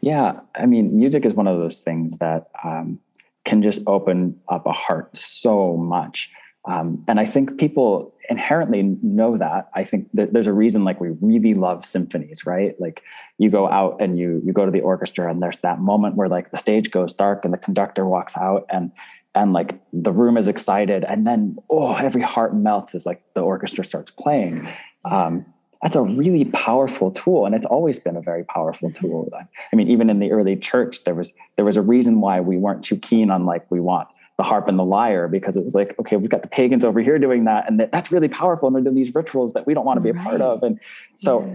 Yeah, 0.01 0.41
I 0.55 0.67
mean, 0.67 0.97
music 0.97 1.25
is 1.25 1.35
one 1.35 1.47
of 1.47 1.59
those 1.59 1.81
things 1.81 2.17
that 2.19 2.49
um, 2.65 3.01
can 3.45 3.63
just 3.63 3.83
open 3.87 4.39
up 4.49 4.67
a 4.67 4.73
heart 4.73 5.17
so 5.17 5.77
much. 5.77 6.31
Um, 6.67 7.01
and 7.07 7.21
I 7.21 7.27
think 7.27 7.59
people 7.59 8.13
inherently 8.29 8.83
know 8.83 9.37
that. 9.37 9.71
I 9.75 9.85
think 9.85 10.09
that 10.15 10.33
there's 10.33 10.49
a 10.49 10.53
reason, 10.53 10.85
like 10.85 11.01
we 11.01 11.11
really 11.21 11.55
love 11.55 11.85
symphonies, 11.85 12.45
right? 12.45 12.79
Like 12.81 13.05
you 13.39 13.51
go 13.51 13.69
out 13.69 13.99
and 14.01 14.19
you 14.19 14.43
you 14.45 14.53
go 14.53 14.65
to 14.65 14.73
the 14.73 14.81
orchestra, 14.81 15.31
and 15.31 15.41
there's 15.41 15.61
that 15.61 15.79
moment 15.79 16.17
where 16.17 16.29
like 16.29 16.51
the 16.51 16.59
stage 16.59 16.91
goes 16.91 17.15
dark 17.15 17.45
and 17.45 17.55
the 17.55 17.59
conductor 17.59 18.05
walks 18.05 18.37
out, 18.37 18.67
and 18.69 18.91
and 19.37 19.53
like 19.53 19.81
the 19.93 20.13
room 20.13 20.37
is 20.37 20.49
excited, 20.49 21.05
and 21.05 21.25
then 21.25 21.57
oh, 21.71 21.95
every 21.95 22.23
heart 22.23 22.53
melts 22.55 22.97
as 22.97 23.07
like 23.07 23.23
the 23.35 23.43
orchestra 23.43 23.85
starts 23.85 24.11
playing. 24.11 24.69
Um, 25.05 25.47
that's 25.87 25.95
a 25.95 26.03
really 26.03 26.45
powerful 26.47 27.13
tool 27.13 27.47
and 27.47 27.55
it's 27.55 27.65
always 27.65 27.97
been 28.01 28.17
a 28.17 28.21
very 28.21 28.43
powerful 28.43 28.91
tool. 28.91 29.31
I 29.33 29.77
mean 29.77 29.89
even 29.89 30.11
in 30.11 30.19
the 30.19 30.33
early 30.33 30.57
church 30.57 31.05
there 31.05 31.15
was 31.15 31.33
there 31.55 31.65
was 31.65 31.77
a 31.77 31.83
reason 31.83 32.21
why 32.21 32.41
we 32.41 32.57
weren't 32.57 32.83
too 32.83 32.97
keen 32.97 33.31
on 33.31 33.47
like 33.47 33.71
we 33.71 33.79
want 33.79 34.09
the 34.37 34.43
harp 34.43 34.67
and 34.67 34.81
the 34.81 34.85
lyre 34.85 35.29
because 35.29 35.57
it 35.57 35.65
was 35.65 35.77
like 35.77 35.97
okay 36.01 36.17
we've 36.17 36.29
got 36.29 36.43
the 36.43 36.49
pagans 36.49 36.85
over 36.85 36.99
here 36.99 37.21
doing 37.21 37.45
that 37.45 37.71
and 37.71 37.79
that's 37.79 38.11
really 38.11 38.27
powerful 38.27 38.67
and 38.67 38.75
they're 38.75 38.83
doing 38.83 38.97
these 38.97 39.15
rituals 39.15 39.53
that 39.53 39.65
we 39.65 39.75
don't 39.75 39.85
want 39.85 39.97
to 39.97 40.01
be 40.01 40.11
a 40.11 40.15
part 40.25 40.41
of. 40.41 40.61
And 40.65 40.81
so 41.15 41.47
Yeah. 41.47 41.55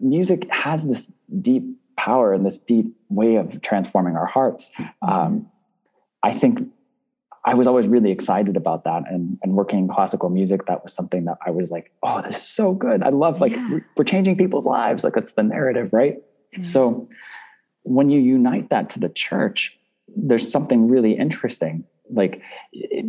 music 0.00 0.52
has 0.52 0.84
this 0.84 1.08
deep 1.40 1.62
power 1.96 2.32
and 2.32 2.44
this 2.44 2.58
deep 2.58 2.96
way 3.10 3.36
of 3.36 3.62
transforming 3.62 4.16
our 4.16 4.26
hearts. 4.26 4.72
Um, 5.02 5.48
i 6.24 6.32
think 6.32 6.68
I 7.44 7.54
was 7.54 7.66
always 7.66 7.86
really 7.88 8.10
excited 8.10 8.56
about 8.56 8.84
that. 8.84 9.04
And, 9.10 9.38
and 9.42 9.54
working 9.54 9.78
in 9.80 9.88
classical 9.88 10.28
music, 10.28 10.66
that 10.66 10.82
was 10.82 10.92
something 10.92 11.24
that 11.24 11.38
I 11.46 11.50
was 11.50 11.70
like, 11.70 11.92
oh, 12.02 12.22
this 12.22 12.36
is 12.36 12.42
so 12.42 12.72
good. 12.72 13.02
I 13.02 13.08
love 13.10 13.40
like 13.40 13.52
Yeah. 13.52 13.70
we're- 13.96 14.04
changing 14.04 14.36
people's 14.36 14.66
lives. 14.66 15.04
Like 15.04 15.14
that's 15.14 15.34
the 15.34 15.42
narrative, 15.42 15.92
right? 15.92 16.16
Yeah. 16.52 16.64
So 16.64 17.08
when 17.82 18.10
you 18.10 18.20
unite 18.20 18.70
that 18.70 18.90
to 18.90 19.00
the 19.00 19.08
church, 19.08 19.78
there's 20.16 20.50
something 20.50 20.88
really 20.88 21.12
interesting. 21.12 21.84
Like 22.10 22.42
it, 22.72 23.04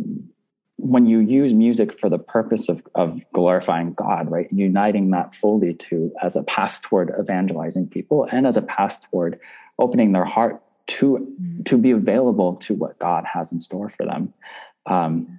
when 0.76 1.04
you 1.06 1.18
use 1.18 1.52
music 1.52 1.98
for 1.98 2.08
the 2.08 2.18
purpose 2.18 2.68
of, 2.68 2.82
of 2.94 3.20
glorifying 3.34 3.92
God, 3.94 4.30
right? 4.30 4.48
Uniting 4.50 5.10
that 5.10 5.34
fully 5.34 5.74
to 5.74 6.10
as 6.22 6.36
a 6.36 6.42
path 6.44 6.80
toward 6.82 7.12
evangelizing 7.20 7.86
people 7.88 8.26
and 8.32 8.46
as 8.46 8.56
a 8.56 8.62
path 8.62 9.00
toward 9.10 9.38
opening 9.78 10.12
their 10.12 10.24
heart 10.24 10.62
to 10.98 11.18
Mhm. 11.18 11.64
to 11.66 11.78
be 11.78 11.90
available 11.92 12.54
to 12.56 12.74
what 12.74 12.98
God 12.98 13.24
has 13.24 13.52
in 13.52 13.60
store 13.60 13.88
for 13.90 14.04
them. 14.04 14.32
Um, 14.86 15.38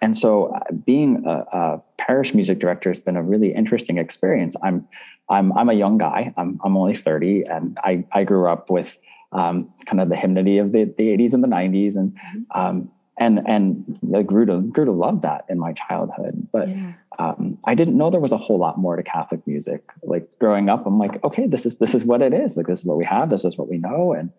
and 0.00 0.14
so, 0.16 0.46
uh, 0.54 0.60
being 0.84 1.24
a, 1.26 1.36
a 1.52 1.82
parish 1.96 2.34
music 2.34 2.58
director 2.58 2.90
has 2.90 2.98
been 2.98 3.16
a 3.16 3.22
really 3.22 3.52
interesting 3.54 3.98
experience. 3.98 4.54
I'm 4.62 4.86
I'm 5.28 5.52
I'm 5.58 5.68
a 5.68 5.74
young 5.74 5.98
guy. 5.98 6.32
I'm 6.36 6.60
I'm 6.64 6.76
only 6.76 6.94
30, 6.94 7.44
and 7.44 7.78
I 7.82 8.04
I 8.12 8.24
grew 8.24 8.48
up 8.48 8.70
with 8.70 8.98
um, 9.32 9.72
kind 9.86 10.00
of 10.00 10.08
the 10.08 10.16
hymnody 10.16 10.58
of 10.58 10.72
the, 10.72 10.84
the 10.84 11.08
80s 11.16 11.34
and 11.34 11.42
the 11.44 11.48
90s, 11.48 11.96
and 11.96 12.16
um, 12.54 12.90
and 13.18 13.40
and 13.46 13.98
I 14.14 14.22
grew 14.22 14.46
to 14.46 14.60
grew 14.60 14.84
to 14.84 14.92
love 14.92 15.22
that 15.22 15.44
in 15.48 15.58
my 15.58 15.72
childhood. 15.72 16.46
But 16.52 16.68
yeah. 16.68 16.92
um, 17.18 17.58
I 17.66 17.74
didn't 17.74 17.96
know 17.96 18.10
there 18.10 18.20
was 18.20 18.32
a 18.32 18.36
whole 18.36 18.58
lot 18.58 18.78
more 18.78 18.96
to 18.96 19.02
Catholic 19.02 19.44
music. 19.46 19.82
Like 20.02 20.28
growing 20.38 20.68
up, 20.68 20.86
I'm 20.86 20.98
like, 20.98 21.22
okay, 21.24 21.46
this 21.46 21.66
is 21.66 21.78
this 21.78 21.94
is 21.94 22.04
what 22.04 22.22
it 22.22 22.32
is. 22.32 22.56
Like 22.56 22.66
this 22.66 22.80
is 22.80 22.86
what 22.86 22.98
we 22.98 23.04
have. 23.04 23.30
This 23.30 23.44
is 23.44 23.58
what 23.58 23.68
we 23.68 23.78
know. 23.78 24.12
And 24.12 24.30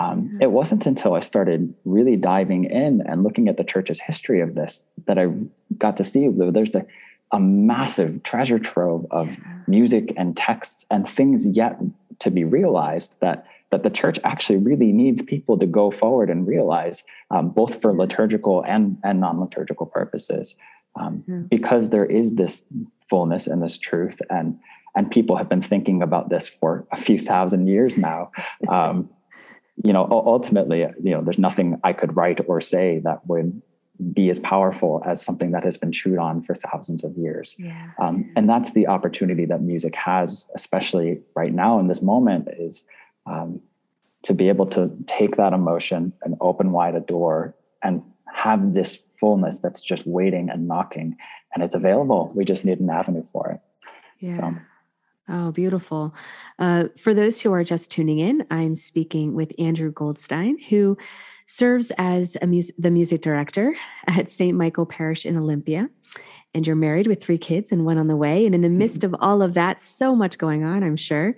um, 0.00 0.30
Yeah. 0.32 0.46
it 0.46 0.50
wasn't 0.52 0.86
until 0.86 1.14
I 1.14 1.20
started 1.20 1.74
really 1.84 2.16
diving 2.16 2.64
in 2.64 3.00
and 3.02 3.22
looking 3.22 3.48
at 3.48 3.56
the 3.56 3.64
church's 3.64 4.00
history 4.00 4.40
of 4.40 4.54
this 4.54 4.84
that 5.06 5.18
I 5.18 5.28
got 5.78 5.96
to 5.98 6.04
see 6.04 6.28
that 6.28 6.52
there's 6.54 6.74
a, 6.74 6.86
a 7.32 7.40
massive 7.40 8.22
treasure 8.22 8.58
trove 8.58 9.06
of 9.10 9.36
music 9.66 10.12
and 10.16 10.36
texts 10.36 10.86
and 10.90 11.06
things 11.08 11.46
yet 11.46 11.78
to 12.20 12.30
be 12.30 12.44
realized 12.44 13.14
that 13.20 13.46
that 13.70 13.84
the 13.84 13.90
church 13.90 14.18
actually 14.22 14.58
really 14.58 14.92
needs 14.92 15.22
people 15.22 15.58
to 15.58 15.64
go 15.66 15.90
forward 15.90 16.28
and 16.28 16.46
realize 16.46 17.04
um, 17.30 17.48
both 17.48 17.80
for 17.80 17.92
liturgical 17.96 18.62
and 18.66 18.98
and 19.02 19.18
non-liturgical 19.20 19.86
purposes 19.86 20.54
um, 20.96 21.24
Yeah. 21.26 21.36
because 21.48 21.88
there 21.88 22.04
is 22.04 22.34
this 22.34 22.64
fullness 23.08 23.46
and 23.46 23.62
this 23.62 23.76
truth 23.78 24.20
and 24.30 24.58
and 24.94 25.10
people 25.10 25.36
have 25.36 25.48
been 25.48 25.62
thinking 25.62 26.02
about 26.02 26.28
this 26.28 26.46
for 26.48 26.86
a 26.92 26.98
few 26.98 27.18
thousand 27.18 27.66
years 27.66 27.96
now 27.96 28.30
um, 28.68 29.08
you 29.84 29.92
know 29.92 30.06
ultimately 30.10 30.80
you 31.02 31.10
know 31.10 31.22
there's 31.22 31.38
nothing 31.38 31.80
i 31.84 31.92
could 31.92 32.14
write 32.16 32.40
or 32.46 32.60
say 32.60 33.00
that 33.04 33.26
would 33.26 33.60
be 34.12 34.30
as 34.30 34.40
powerful 34.40 35.00
as 35.06 35.22
something 35.22 35.52
that 35.52 35.62
has 35.64 35.76
been 35.76 35.92
chewed 35.92 36.18
on 36.18 36.40
for 36.42 36.54
thousands 36.54 37.04
of 37.04 37.16
years 37.16 37.54
Yeah. 37.58 37.90
um, 38.00 38.30
and 38.36 38.48
that's 38.48 38.72
the 38.72 38.86
opportunity 38.88 39.44
that 39.46 39.60
music 39.62 39.94
has 39.96 40.50
especially 40.54 41.20
right 41.34 41.52
now 41.52 41.78
in 41.78 41.86
this 41.88 42.02
moment 42.02 42.48
is 42.58 42.84
um, 43.26 43.60
to 44.22 44.34
be 44.34 44.48
able 44.48 44.66
to 44.66 44.90
take 45.06 45.36
that 45.36 45.52
emotion 45.52 46.12
and 46.22 46.36
open 46.40 46.72
wide 46.72 46.94
a 46.94 47.00
door 47.00 47.54
and 47.82 48.02
have 48.34 48.74
this 48.74 48.98
fullness 49.20 49.58
that's 49.60 49.80
just 49.80 50.06
waiting 50.06 50.50
and 50.50 50.66
knocking 50.68 51.16
and 51.54 51.62
it's 51.62 51.74
available 51.74 52.32
we 52.34 52.44
just 52.44 52.64
need 52.64 52.80
an 52.80 52.90
avenue 52.90 53.24
for 53.32 53.50
it 53.52 53.60
Yeah. 54.20 54.32
So- 54.32 54.54
Oh, 55.28 55.52
beautiful. 55.52 56.14
Uh, 56.58 56.88
for 56.98 57.14
those 57.14 57.40
who 57.40 57.52
are 57.52 57.64
just 57.64 57.90
tuning 57.90 58.18
in, 58.18 58.44
I'm 58.50 58.74
speaking 58.74 59.34
with 59.34 59.52
Andrew 59.58 59.92
Goldstein, 59.92 60.58
who 60.58 60.96
serves 61.46 61.92
as 61.96 62.36
a 62.42 62.46
mus- 62.46 62.72
the 62.76 62.90
music 62.90 63.20
director 63.22 63.74
at 64.08 64.28
St. 64.30 64.56
Michael 64.56 64.86
Parish 64.86 65.24
in 65.24 65.36
Olympia. 65.36 65.88
and 66.54 66.66
you're 66.66 66.76
married 66.76 67.06
with 67.06 67.22
three 67.22 67.38
kids 67.38 67.72
and 67.72 67.86
one 67.86 67.96
on 67.98 68.08
the 68.08 68.16
way. 68.16 68.44
And 68.44 68.54
in 68.54 68.60
the 68.60 68.68
midst 68.68 69.04
of 69.08 69.14
all 69.20 69.40
of 69.42 69.54
that, 69.54 69.80
so 69.80 70.14
much 70.14 70.36
going 70.38 70.64
on, 70.64 70.82
I'm 70.82 70.96
sure. 70.96 71.34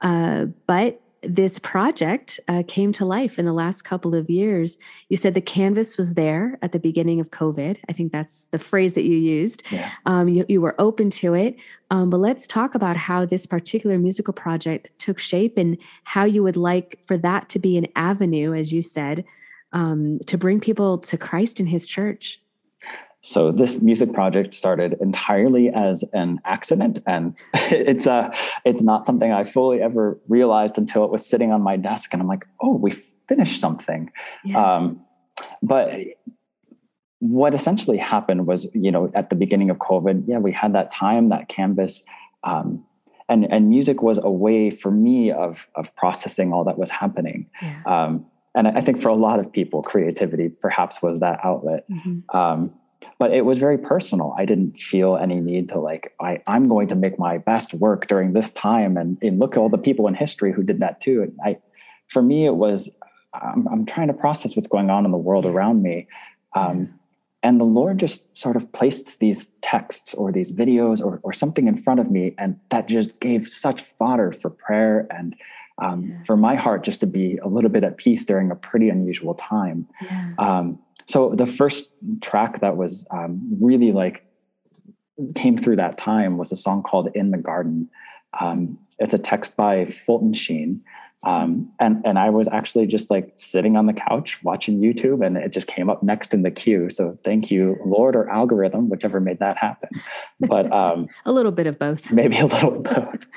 Uh, 0.00 0.46
but 0.66 1.00
this 1.22 1.58
project 1.58 2.38
uh, 2.48 2.62
came 2.66 2.92
to 2.92 3.04
life 3.04 3.38
in 3.38 3.44
the 3.44 3.52
last 3.52 3.82
couple 3.82 4.14
of 4.14 4.30
years. 4.30 4.78
You 5.08 5.16
said 5.16 5.34
the 5.34 5.40
canvas 5.40 5.96
was 5.96 6.14
there 6.14 6.58
at 6.62 6.72
the 6.72 6.78
beginning 6.78 7.18
of 7.20 7.30
COVID. 7.30 7.78
I 7.88 7.92
think 7.92 8.12
that's 8.12 8.46
the 8.50 8.58
phrase 8.58 8.94
that 8.94 9.04
you 9.04 9.16
used. 9.16 9.62
Yeah. 9.70 9.90
Um, 10.06 10.28
you, 10.28 10.44
you, 10.48 10.60
were 10.60 10.74
open 10.80 11.10
to 11.10 11.34
it. 11.34 11.56
Um, 11.90 12.10
but 12.10 12.18
let's 12.20 12.46
talk 12.46 12.74
about 12.74 12.96
how 12.96 13.24
this 13.24 13.46
particular 13.46 13.98
musical 13.98 14.34
project 14.34 14.90
took 14.98 15.18
shape 15.18 15.56
and 15.56 15.76
how 16.04 16.24
you 16.24 16.42
would 16.42 16.56
like 16.56 17.00
for 17.06 17.16
that 17.18 17.48
to 17.50 17.58
be 17.58 17.76
an 17.76 17.88
avenue, 17.96 18.54
as 18.54 18.72
you 18.72 18.82
said, 18.82 19.24
um, 19.72 20.20
to 20.26 20.38
bring 20.38 20.60
people 20.60 20.98
to 20.98 21.18
Christ 21.18 21.58
and 21.58 21.68
his 21.68 21.86
church. 21.86 22.40
So 23.20 23.50
this 23.50 23.82
music 23.82 24.12
project 24.12 24.54
started 24.54 24.96
entirely 25.00 25.70
as 25.70 26.04
an 26.12 26.40
accident, 26.44 27.00
and 27.06 27.34
it's 27.54 28.06
a 28.06 28.12
uh, 28.12 28.36
it's 28.64 28.82
not 28.82 29.06
something 29.06 29.32
I 29.32 29.44
fully 29.44 29.82
ever 29.82 30.18
realized 30.28 30.78
until 30.78 31.04
it 31.04 31.10
was 31.10 31.26
sitting 31.26 31.52
on 31.52 31.62
my 31.62 31.76
desk, 31.76 32.12
and 32.12 32.22
I'm 32.22 32.28
like, 32.28 32.46
oh, 32.60 32.76
we 32.76 32.92
finished 33.28 33.60
something. 33.60 34.10
Yeah. 34.44 34.76
Um, 34.76 35.04
but 35.62 35.98
what 37.20 37.54
essentially 37.54 37.98
happened 37.98 38.46
was, 38.46 38.68
you 38.74 38.92
know, 38.92 39.10
at 39.14 39.30
the 39.30 39.36
beginning 39.36 39.70
of 39.70 39.78
COVID, 39.78 40.24
yeah, 40.28 40.38
we 40.38 40.52
had 40.52 40.72
that 40.74 40.90
time, 40.90 41.28
that 41.28 41.48
canvas, 41.48 42.04
um, 42.44 42.84
and 43.28 43.50
and 43.52 43.68
music 43.68 44.00
was 44.00 44.18
a 44.18 44.30
way 44.30 44.70
for 44.70 44.92
me 44.92 45.32
of 45.32 45.66
of 45.74 45.94
processing 45.96 46.52
all 46.52 46.62
that 46.64 46.78
was 46.78 46.90
happening. 46.90 47.50
Yeah. 47.60 47.82
Um, 47.84 48.26
and 48.54 48.68
I 48.68 48.80
think 48.80 49.00
for 49.00 49.08
a 49.08 49.14
lot 49.14 49.40
of 49.40 49.52
people, 49.52 49.82
creativity 49.82 50.48
perhaps 50.48 51.02
was 51.02 51.20
that 51.20 51.40
outlet. 51.44 51.84
Mm-hmm. 51.90 52.36
Um, 52.36 52.74
but 53.18 53.32
it 53.32 53.44
was 53.44 53.58
very 53.58 53.76
personal. 53.76 54.34
I 54.38 54.44
didn't 54.44 54.78
feel 54.78 55.16
any 55.16 55.40
need 55.40 55.68
to 55.70 55.80
like, 55.80 56.14
I, 56.20 56.40
I'm 56.46 56.68
going 56.68 56.86
to 56.88 56.94
make 56.94 57.18
my 57.18 57.38
best 57.38 57.74
work 57.74 58.06
during 58.06 58.32
this 58.32 58.50
time. 58.52 58.96
And, 58.96 59.18
and 59.20 59.38
look 59.40 59.54
at 59.54 59.58
all 59.58 59.68
the 59.68 59.76
people 59.76 60.06
in 60.06 60.14
history 60.14 60.52
who 60.52 60.62
did 60.62 60.78
that 60.80 61.00
too. 61.00 61.22
And 61.22 61.36
I, 61.44 61.58
for 62.06 62.22
me, 62.22 62.46
it 62.46 62.54
was, 62.54 62.88
I'm, 63.34 63.66
I'm 63.68 63.86
trying 63.86 64.06
to 64.06 64.14
process 64.14 64.54
what's 64.54 64.68
going 64.68 64.88
on 64.88 65.04
in 65.04 65.10
the 65.10 65.18
world 65.18 65.46
around 65.46 65.82
me. 65.82 66.06
Um, 66.54 66.94
and 67.42 67.60
the 67.60 67.64
Lord 67.64 67.98
just 67.98 68.36
sort 68.36 68.56
of 68.56 68.72
placed 68.72 69.18
these 69.18 69.48
texts 69.62 70.14
or 70.14 70.30
these 70.30 70.52
videos 70.52 71.04
or, 71.04 71.20
or 71.22 71.32
something 71.32 71.66
in 71.66 71.76
front 71.76 72.00
of 72.00 72.10
me. 72.10 72.34
And 72.38 72.58
that 72.70 72.88
just 72.88 73.18
gave 73.20 73.48
such 73.48 73.82
fodder 73.82 74.32
for 74.32 74.50
prayer 74.50 75.08
and 75.10 75.34
um, 75.80 76.22
for 76.26 76.36
my 76.36 76.56
heart 76.56 76.82
just 76.82 77.00
to 77.00 77.06
be 77.06 77.38
a 77.38 77.48
little 77.48 77.70
bit 77.70 77.84
at 77.84 77.96
peace 77.96 78.24
during 78.24 78.50
a 78.50 78.56
pretty 78.56 78.88
unusual 78.88 79.34
time. 79.34 79.86
Yeah. 80.02 80.32
Um, 80.38 80.78
so 81.08 81.30
the 81.34 81.46
first 81.46 81.92
track 82.20 82.60
that 82.60 82.76
was 82.76 83.06
um, 83.10 83.40
really 83.60 83.92
like 83.92 84.24
came 85.34 85.56
through 85.56 85.76
that 85.76 85.98
time 85.98 86.38
was 86.38 86.52
a 86.52 86.56
song 86.56 86.82
called 86.82 87.08
"In 87.14 87.30
the 87.30 87.38
Garden." 87.38 87.88
Um, 88.38 88.78
it's 88.98 89.14
a 89.14 89.18
text 89.18 89.56
by 89.56 89.86
Fulton 89.86 90.34
Sheen, 90.34 90.82
um, 91.22 91.72
and 91.80 92.00
and 92.04 92.18
I 92.18 92.30
was 92.30 92.46
actually 92.48 92.86
just 92.86 93.10
like 93.10 93.32
sitting 93.36 93.76
on 93.76 93.86
the 93.86 93.92
couch 93.94 94.42
watching 94.44 94.80
YouTube, 94.80 95.24
and 95.24 95.36
it 95.36 95.50
just 95.50 95.66
came 95.66 95.88
up 95.88 96.02
next 96.02 96.34
in 96.34 96.42
the 96.42 96.50
queue. 96.50 96.90
So 96.90 97.18
thank 97.24 97.50
you, 97.50 97.78
Lord 97.84 98.14
or 98.14 98.28
algorithm, 98.28 98.90
whichever 98.90 99.18
made 99.18 99.38
that 99.38 99.56
happen. 99.56 99.88
But 100.40 100.70
um, 100.72 101.08
a 101.24 101.32
little 101.32 101.52
bit 101.52 101.66
of 101.66 101.78
both, 101.78 102.12
maybe 102.12 102.38
a 102.38 102.46
little 102.46 102.80
both. 102.80 103.26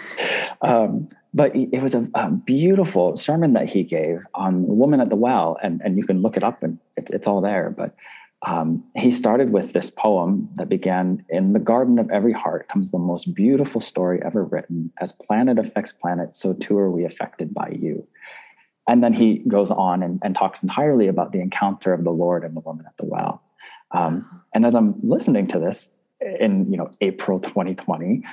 Um, 0.64 1.08
but 1.34 1.56
it 1.56 1.82
was 1.82 1.94
a, 1.94 2.10
a, 2.14 2.30
beautiful 2.30 3.16
sermon 3.16 3.54
that 3.54 3.70
he 3.70 3.84
gave 3.84 4.26
on 4.34 4.64
the 4.64 4.74
woman 4.74 5.00
at 5.00 5.10
the 5.10 5.16
well 5.16 5.58
and, 5.64 5.82
and 5.84 5.98
you 5.98 6.04
can 6.04 6.22
look 6.22 6.36
it 6.36 6.44
up 6.44 6.62
and 6.64 6.78
it's, 6.98 7.12
it's 7.12 7.28
all 7.28 7.42
there 7.42 7.70
but 7.70 7.96
um, 8.44 8.84
he 8.96 9.12
started 9.12 9.52
with 9.52 9.74
this 9.74 9.92
poem 9.92 10.50
that 10.56 10.68
began 10.68 11.24
in 11.30 11.54
the 11.54 11.60
garden 11.60 12.00
of 12.00 12.10
every 12.10 12.34
heart 12.34 12.68
comes 12.70 12.90
the 12.90 12.98
most 12.98 13.36
beautiful 13.36 13.80
story 13.80 14.20
ever 14.26 14.44
written. 14.44 14.92
As 15.00 15.12
planet 15.12 15.60
affects 15.60 15.92
planet 15.92 16.36
so 16.36 16.54
too 16.54 16.78
are 16.78 16.90
we 16.90 17.06
affected 17.06 17.54
by 17.54 17.70
you. 17.70 18.08
And 18.88 19.04
then 19.04 19.14
he 19.14 19.44
goes 19.48 19.70
on 19.70 20.02
and, 20.02 20.20
and 20.24 20.36
talks 20.36 20.64
entirely 20.64 21.08
about 21.08 21.34
the 21.34 21.40
encounter 21.40 21.94
of 21.94 22.04
the 22.04 22.12
lord 22.12 22.44
and 22.44 22.56
the 22.56 22.62
woman 22.62 22.86
at 22.88 22.98
the 22.98 23.06
well. 23.06 23.44
Um, 23.92 24.42
and 24.54 24.66
as 24.66 24.74
i'm 24.74 24.96
listening 25.04 25.48
to 25.48 25.60
this 25.60 25.94
in 26.40 26.72
you 26.72 26.78
know 26.78 26.90
april 27.02 27.40
2020 27.40 28.24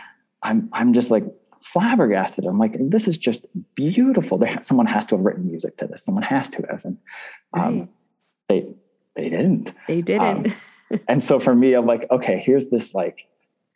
i'm 0.43 0.69
i'm 0.73 0.93
just 0.93 1.11
like 1.11 1.25
flabbergasted. 1.63 2.45
I'm 2.45 2.59
like, 2.59 2.77
this 2.79 3.09
is 3.09 3.19
just 3.19 3.47
beautiful. 3.75 4.43
Someone 4.61 4.87
has 4.87 5.07
to 5.07 5.17
have 5.17 5.25
written 5.25 5.47
music 5.47 5.77
to 5.79 5.87
this. 5.87 6.05
Someone 6.05 6.25
has 6.25 6.51
to 6.51 6.67
have, 6.71 6.85
and 6.85 6.99
um, 7.55 7.79
right. 7.79 7.89
they 8.49 8.67
they 9.17 9.29
didn't. 9.29 9.73
They 9.87 10.03
didn't. 10.03 10.47
Um, 10.91 11.01
and 11.09 11.23
so 11.23 11.41
for 11.41 11.55
me, 11.55 11.75
I'm 11.75 11.87
like, 11.87 12.11
okay, 12.11 12.39
here's 12.39 12.67
this 12.67 12.95
like 12.95 13.27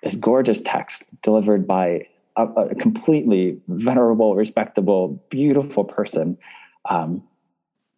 this 0.03 0.15
gorgeous 0.15 0.61
text 0.61 1.05
delivered 1.23 1.67
by 1.67 2.07
a, 2.37 2.47
a 2.47 2.75
completely 2.75 3.61
venerable, 3.69 4.35
respectable, 4.35 5.25
beautiful 5.29 5.85
person. 5.85 6.39
Um, 6.89 7.23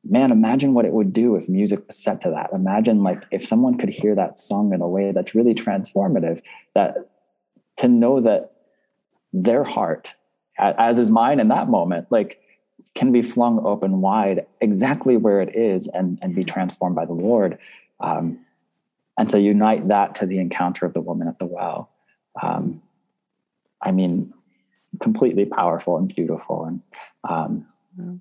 man, 0.04 0.32
imagine 0.32 0.74
what 0.74 0.84
it 0.84 0.92
would 0.92 1.12
do 1.12 1.36
if 1.36 1.48
music 1.48 1.86
was 1.86 1.96
set 1.96 2.20
to 2.22 2.30
that. 2.30 2.50
Imagine 2.52 3.02
like 3.02 3.24
if 3.30 3.46
someone 3.46 3.78
could 3.78 3.88
hear 3.88 4.14
that 4.14 4.38
song 4.38 4.72
in 4.72 4.80
a 4.80 4.88
way 4.88 5.12
that's 5.12 5.34
really 5.34 5.54
transformative. 5.54 6.42
That 6.74 7.10
to 7.78 7.88
know 7.88 8.20
that 8.20 8.53
their 9.34 9.64
heart, 9.64 10.14
as 10.56 10.98
is 10.98 11.10
mine 11.10 11.40
in 11.40 11.48
that 11.48 11.68
moment, 11.68 12.06
like 12.10 12.40
can 12.94 13.10
be 13.10 13.22
flung 13.22 13.64
open 13.66 14.00
wide 14.00 14.46
exactly 14.60 15.16
where 15.16 15.40
it 15.40 15.54
is 15.54 15.88
and, 15.88 16.18
and 16.22 16.34
be 16.34 16.44
transformed 16.44 16.94
by 16.94 17.04
the 17.04 17.12
Lord. 17.12 17.58
Um, 18.00 18.38
and 19.18 19.28
to 19.30 19.40
unite 19.40 19.88
that 19.88 20.14
to 20.16 20.26
the 20.26 20.38
encounter 20.38 20.86
of 20.86 20.94
the 20.94 21.00
woman 21.00 21.28
at 21.28 21.38
the 21.38 21.46
well. 21.46 21.90
Um, 22.40 22.82
I 23.82 23.92
mean, 23.92 24.32
completely 25.00 25.44
powerful 25.44 25.96
and 25.98 26.12
beautiful. 26.12 26.64
And 26.64 26.82
um, 27.28 28.20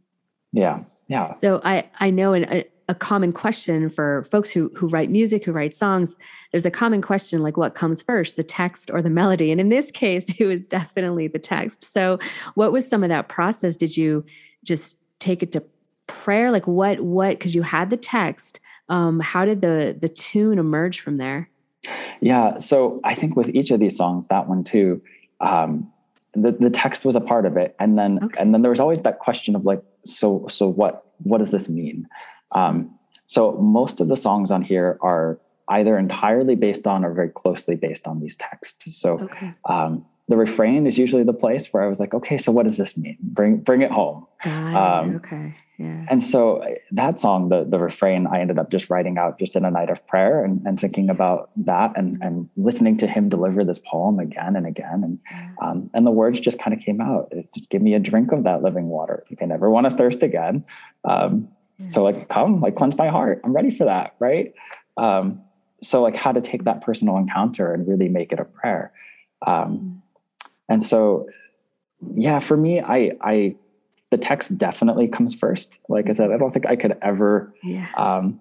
yeah, 0.52 0.84
yeah. 1.08 1.34
So 1.34 1.62
I, 1.64 1.90
I 2.00 2.10
know, 2.10 2.34
and 2.34 2.66
a 2.90 2.96
common 2.96 3.32
question 3.32 3.90
for 3.90 4.24
folks 4.24 4.52
who 4.52 4.70
who 4.76 4.88
write 4.88 5.10
music, 5.10 5.46
who 5.46 5.52
write 5.52 5.76
songs. 5.76 6.16
There's 6.52 6.66
a 6.66 6.72
common 6.72 7.02
question 7.02 7.42
like 7.42 7.58
what 7.58 7.76
comes 7.76 8.02
first, 8.02 8.36
the 8.36 8.44
text 8.44 8.92
or 8.92 9.02
the 9.02 9.10
melody? 9.10 9.52
And 9.52 9.62
in 9.62 9.70
this 9.70 9.92
case, 9.92 10.30
it 10.40 10.46
was 10.46 10.68
definitely 10.68 11.28
the 11.28 11.40
text. 11.40 11.84
So, 11.84 12.20
what 12.56 12.72
was 12.72 12.88
some 12.88 13.04
of 13.04 13.10
that 13.10 13.30
process? 13.30 13.78
Did 13.78 13.96
you 13.96 14.26
just 14.64 14.98
take 15.20 15.44
it 15.44 15.52
to 15.54 15.64
prayer? 16.08 16.52
Like 16.52 16.68
what 16.68 17.00
what 17.02 17.32
because 17.32 17.56
you 17.56 17.62
had 17.62 17.90
the 17.90 17.98
text. 17.98 18.60
Um, 18.90 19.20
how 19.20 19.46
did 19.46 19.62
the 19.62 19.96
the 20.00 20.10
tune 20.10 20.60
emerge 20.60 21.00
from 21.00 21.18
there? 21.18 21.50
Yeah, 22.22 22.58
so 22.60 23.02
I 23.04 23.14
think 23.14 23.36
with 23.36 23.50
each 23.50 23.72
of 23.72 23.80
these 23.80 23.98
songs, 23.98 24.28
that 24.28 24.48
one 24.48 24.64
too, 24.64 25.02
um, 25.42 25.92
the 26.34 26.52
the 26.52 26.70
text 26.70 27.06
was 27.06 27.16
a 27.16 27.22
part 27.22 27.46
of 27.46 27.58
it, 27.58 27.76
and 27.80 27.98
then 27.98 28.20
okay. 28.24 28.40
and 28.40 28.54
then 28.54 28.62
there 28.62 28.70
was 28.70 28.80
always 28.80 29.02
that 29.02 29.20
question 29.20 29.56
of 29.56 29.66
like, 29.66 29.82
so 30.06 30.46
so 30.50 30.68
what 30.68 31.06
what 31.20 31.38
does 31.40 31.52
this 31.52 31.70
mean? 31.70 32.08
Um, 32.54 32.98
so 33.26 33.54
most 33.54 34.00
of 34.02 34.08
the 34.08 34.18
songs 34.18 34.52
on 34.52 34.62
here 34.62 34.98
are 35.02 35.40
either 35.70 35.98
entirely 35.98 36.56
based 36.56 36.88
on 36.88 37.06
or 37.06 37.14
very 37.14 37.30
closely 37.30 37.76
based 37.76 38.08
on 38.08 38.20
these 38.20 38.36
texts. 38.36 38.96
So 38.96 39.20
okay. 39.20 39.54
um, 39.70 40.06
the 40.30 40.38
refrain 40.38 40.88
is 40.88 40.98
usually 40.98 41.24
the 41.24 41.34
place 41.34 41.74
where 41.74 41.84
I 41.84 41.88
was 41.88 42.00
like, 42.00 42.14
okay, 42.14 42.38
so 42.38 42.52
what 42.52 42.64
does 42.64 42.78
this 42.78 42.98
mean? 42.98 43.18
Bring 43.22 43.58
bring 43.58 43.82
it 43.82 43.92
home. 43.92 44.26
Um, 44.46 45.16
okay. 45.18 45.54
Yeah. 45.78 46.06
And 46.10 46.22
so 46.22 46.58
uh, 46.58 46.76
that 46.92 47.20
song, 47.20 47.50
the 47.50 47.66
the 47.66 47.80
refrain, 47.80 48.28
I 48.28 48.40
ended 48.40 48.58
up 48.58 48.70
just 48.70 48.90
writing 48.90 49.18
out 49.18 49.38
just 49.40 49.56
in 49.56 49.66
a 49.66 49.72
night 49.72 49.90
of 49.90 50.06
prayer 50.08 50.44
and, 50.44 50.62
and 50.66 50.80
thinking 50.80 51.10
about 51.10 51.50
that 51.58 51.98
and 51.98 52.22
and 52.22 52.50
listening 52.56 52.98
to 52.98 53.08
him 53.08 53.28
deliver 53.28 53.66
this 53.66 53.80
poem 53.80 54.20
again 54.20 54.56
and 54.56 54.66
again. 54.66 55.02
And 55.04 55.20
um, 55.62 55.90
and 55.94 56.06
the 56.06 56.12
words 56.12 56.40
just 56.40 56.60
kind 56.60 56.74
of 56.74 56.82
came 56.82 57.02
out. 57.02 57.28
It 57.32 57.50
just 57.56 57.70
give 57.70 57.82
me 57.82 57.94
a 57.94 58.00
drink 58.00 58.32
of 58.32 58.44
that 58.44 58.62
living 58.62 58.88
water. 58.88 59.26
If 59.30 59.42
you 59.42 59.48
never 59.48 59.70
want 59.70 59.86
to 59.86 59.92
thirst 59.92 60.24
again. 60.24 60.64
Um, 61.04 61.50
so 61.88 62.04
like, 62.04 62.30
come, 62.30 62.62
like 62.62 62.76
cleanse 62.76 62.98
my 62.98 63.08
heart. 63.08 63.42
I'm 63.44 63.54
ready 63.54 63.72
for 63.72 63.86
that, 63.86 64.16
right? 64.20 64.54
Um, 64.98 65.42
so 65.82 66.02
like 66.02 66.16
how 66.16 66.32
to 66.32 66.42
take 66.42 66.64
that 66.64 66.82
personal 66.82 67.18
encounter 67.18 67.74
and 67.74 67.88
really 67.88 68.10
make 68.10 68.32
it 68.32 68.40
a 68.40 68.46
prayer. 68.46 68.94
Um, 69.46 70.02
mm. 70.46 70.50
and 70.70 70.84
so, 70.84 71.28
yeah, 72.14 72.40
for 72.40 72.56
me, 72.56 72.82
I, 72.82 73.12
I, 73.22 73.56
the 74.12 74.18
text 74.18 74.58
definitely 74.58 75.08
comes 75.08 75.36
first. 75.36 75.80
Like 75.90 76.10
I 76.10 76.14
said, 76.14 76.32
I 76.32 76.38
don't 76.38 76.52
think 76.52 76.66
I 76.66 76.76
could 76.76 76.98
ever, 77.02 77.54
yeah. 77.64 77.90
um, 77.98 78.40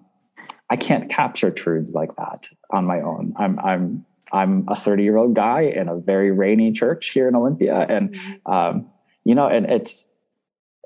I 0.69 0.75
can't 0.75 1.09
capture 1.09 1.51
truths 1.51 1.93
like 1.93 2.15
that 2.15 2.47
on 2.71 2.85
my 2.85 3.01
own. 3.01 3.33
I'm, 3.37 3.59
I'm, 3.59 4.05
I'm 4.31 4.65
a 4.67 4.75
30 4.75 5.03
year 5.03 5.17
old 5.17 5.35
guy 5.35 5.61
in 5.61 5.89
a 5.89 5.97
very 5.97 6.31
rainy 6.31 6.71
church 6.71 7.09
here 7.09 7.27
in 7.27 7.35
Olympia. 7.35 7.85
And, 7.87 8.13
mm-hmm. 8.13 8.51
um, 8.51 8.89
you 9.25 9.35
know, 9.35 9.47
and 9.47 9.65
it's, 9.65 10.09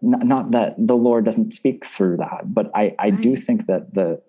not 0.01 0.51
that 0.51 0.75
the 0.77 0.95
Lord 0.95 1.25
doesn't 1.25 1.53
speak 1.53 1.85
through 1.85 2.17
that, 2.17 2.53
but 2.53 2.71
I, 2.75 2.95
I 2.99 3.09
right. 3.09 3.21
do 3.21 3.35
think 3.35 3.65
that 3.67 3.93
the, 3.93 4.21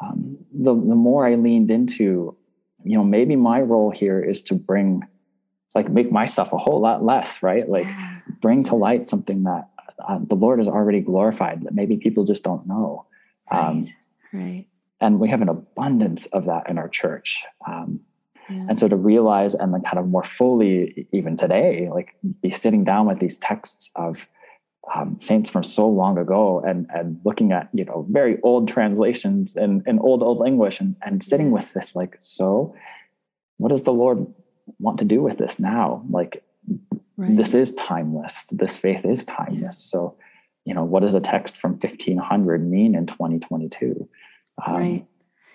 um, 0.00 0.38
the 0.52 0.74
the 0.74 0.94
more 0.94 1.26
I 1.26 1.34
leaned 1.34 1.70
into, 1.70 2.36
you 2.84 2.96
know, 2.96 3.04
maybe 3.04 3.36
my 3.36 3.60
role 3.60 3.90
here 3.90 4.20
is 4.20 4.42
to 4.42 4.54
bring, 4.54 5.02
like, 5.74 5.90
make 5.90 6.10
myself 6.10 6.52
a 6.52 6.56
whole 6.56 6.80
lot 6.80 7.04
less, 7.04 7.42
right? 7.42 7.68
Like, 7.68 7.86
bring 8.40 8.64
to 8.64 8.74
light 8.74 9.06
something 9.06 9.44
that 9.44 9.68
uh, 10.08 10.18
the 10.22 10.34
Lord 10.34 10.58
has 10.58 10.68
already 10.68 11.00
glorified 11.00 11.62
that 11.62 11.74
maybe 11.74 11.96
people 11.96 12.24
just 12.24 12.42
don't 12.42 12.66
know. 12.66 13.06
Right. 13.52 13.68
Um, 13.68 13.86
right. 14.32 14.66
And 15.00 15.20
we 15.20 15.28
have 15.28 15.42
an 15.42 15.48
abundance 15.48 16.26
of 16.26 16.46
that 16.46 16.68
in 16.70 16.78
our 16.78 16.88
church. 16.88 17.44
Um, 17.66 18.00
Yeah. 18.50 18.66
and 18.68 18.78
so 18.78 18.88
to 18.88 18.96
realize 18.96 19.54
and 19.54 19.72
then 19.72 19.82
kind 19.82 19.98
of 19.98 20.08
more 20.08 20.24
fully 20.24 21.06
even 21.12 21.36
today 21.36 21.88
like 21.88 22.16
be 22.42 22.50
sitting 22.50 22.82
down 22.84 23.06
with 23.06 23.20
these 23.20 23.38
texts 23.38 23.90
of 23.94 24.26
um, 24.94 25.18
saints 25.18 25.48
from 25.48 25.64
so 25.64 25.88
long 25.88 26.18
ago 26.18 26.60
and 26.60 26.88
and 26.92 27.20
looking 27.24 27.52
at 27.52 27.68
you 27.72 27.84
know 27.84 28.06
very 28.10 28.40
old 28.42 28.68
translations 28.68 29.56
and 29.56 29.86
in 29.86 29.98
old 30.00 30.22
old 30.22 30.46
english 30.46 30.80
and 30.80 30.96
and 31.02 31.22
sitting 31.22 31.52
with 31.52 31.72
this 31.72 31.94
like 31.94 32.16
so 32.18 32.74
what 33.58 33.68
does 33.68 33.84
the 33.84 33.92
lord 33.92 34.26
want 34.78 34.98
to 34.98 35.04
do 35.04 35.22
with 35.22 35.38
this 35.38 35.58
now? 35.58 36.04
Like 36.10 36.44
Right. 37.18 37.36
this 37.36 37.52
is 37.52 37.74
timeless. 37.74 38.46
This 38.46 38.78
faith 38.78 39.04
is 39.04 39.24
timeless. 39.24 39.78
So 39.78 40.16
you 40.64 40.74
know 40.74 40.84
what 40.84 41.00
does 41.00 41.14
a 41.14 41.20
text 41.20 41.56
from 41.56 41.72
1500 41.72 42.68
mean 42.68 42.94
in 42.94 43.06
2022 43.06 44.08
um, 44.64 44.74
right. 44.74 45.06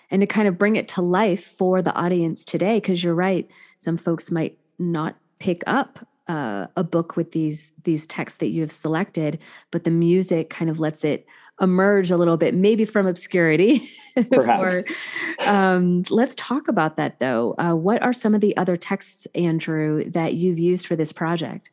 And 0.09 0.21
to 0.21 0.27
kind 0.27 0.47
of 0.47 0.57
bring 0.57 0.77
it 0.77 0.87
to 0.89 1.01
life 1.01 1.43
for 1.57 1.81
the 1.81 1.93
audience 1.93 2.45
today, 2.45 2.77
because 2.77 3.03
you're 3.03 3.13
right, 3.13 3.49
some 3.77 3.97
folks 3.97 4.31
might 4.31 4.57
not 4.79 5.17
pick 5.37 5.63
up 5.67 6.07
uh, 6.27 6.67
a 6.75 6.83
book 6.83 7.15
with 7.15 7.31
these 7.31 7.71
these 7.83 8.05
texts 8.05 8.39
that 8.39 8.47
you 8.47 8.61
have 8.61 8.71
selected, 8.71 9.39
but 9.71 9.83
the 9.83 9.91
music 9.91 10.49
kind 10.49 10.69
of 10.69 10.79
lets 10.79 11.03
it 11.03 11.25
emerge 11.59 12.11
a 12.11 12.17
little 12.17 12.37
bit, 12.37 12.53
maybe 12.53 12.85
from 12.85 13.07
obscurity. 13.07 13.89
Perhaps. 14.31 14.83
um, 15.45 16.03
let's 16.09 16.35
talk 16.35 16.67
about 16.67 16.97
that 16.97 17.19
though. 17.19 17.55
Uh, 17.57 17.73
what 17.73 18.01
are 18.03 18.13
some 18.13 18.35
of 18.35 18.41
the 18.41 18.55
other 18.57 18.77
texts, 18.77 19.27
Andrew, 19.33 20.09
that 20.11 20.33
you've 20.33 20.59
used 20.59 20.87
for 20.87 20.95
this 20.95 21.11
project? 21.11 21.71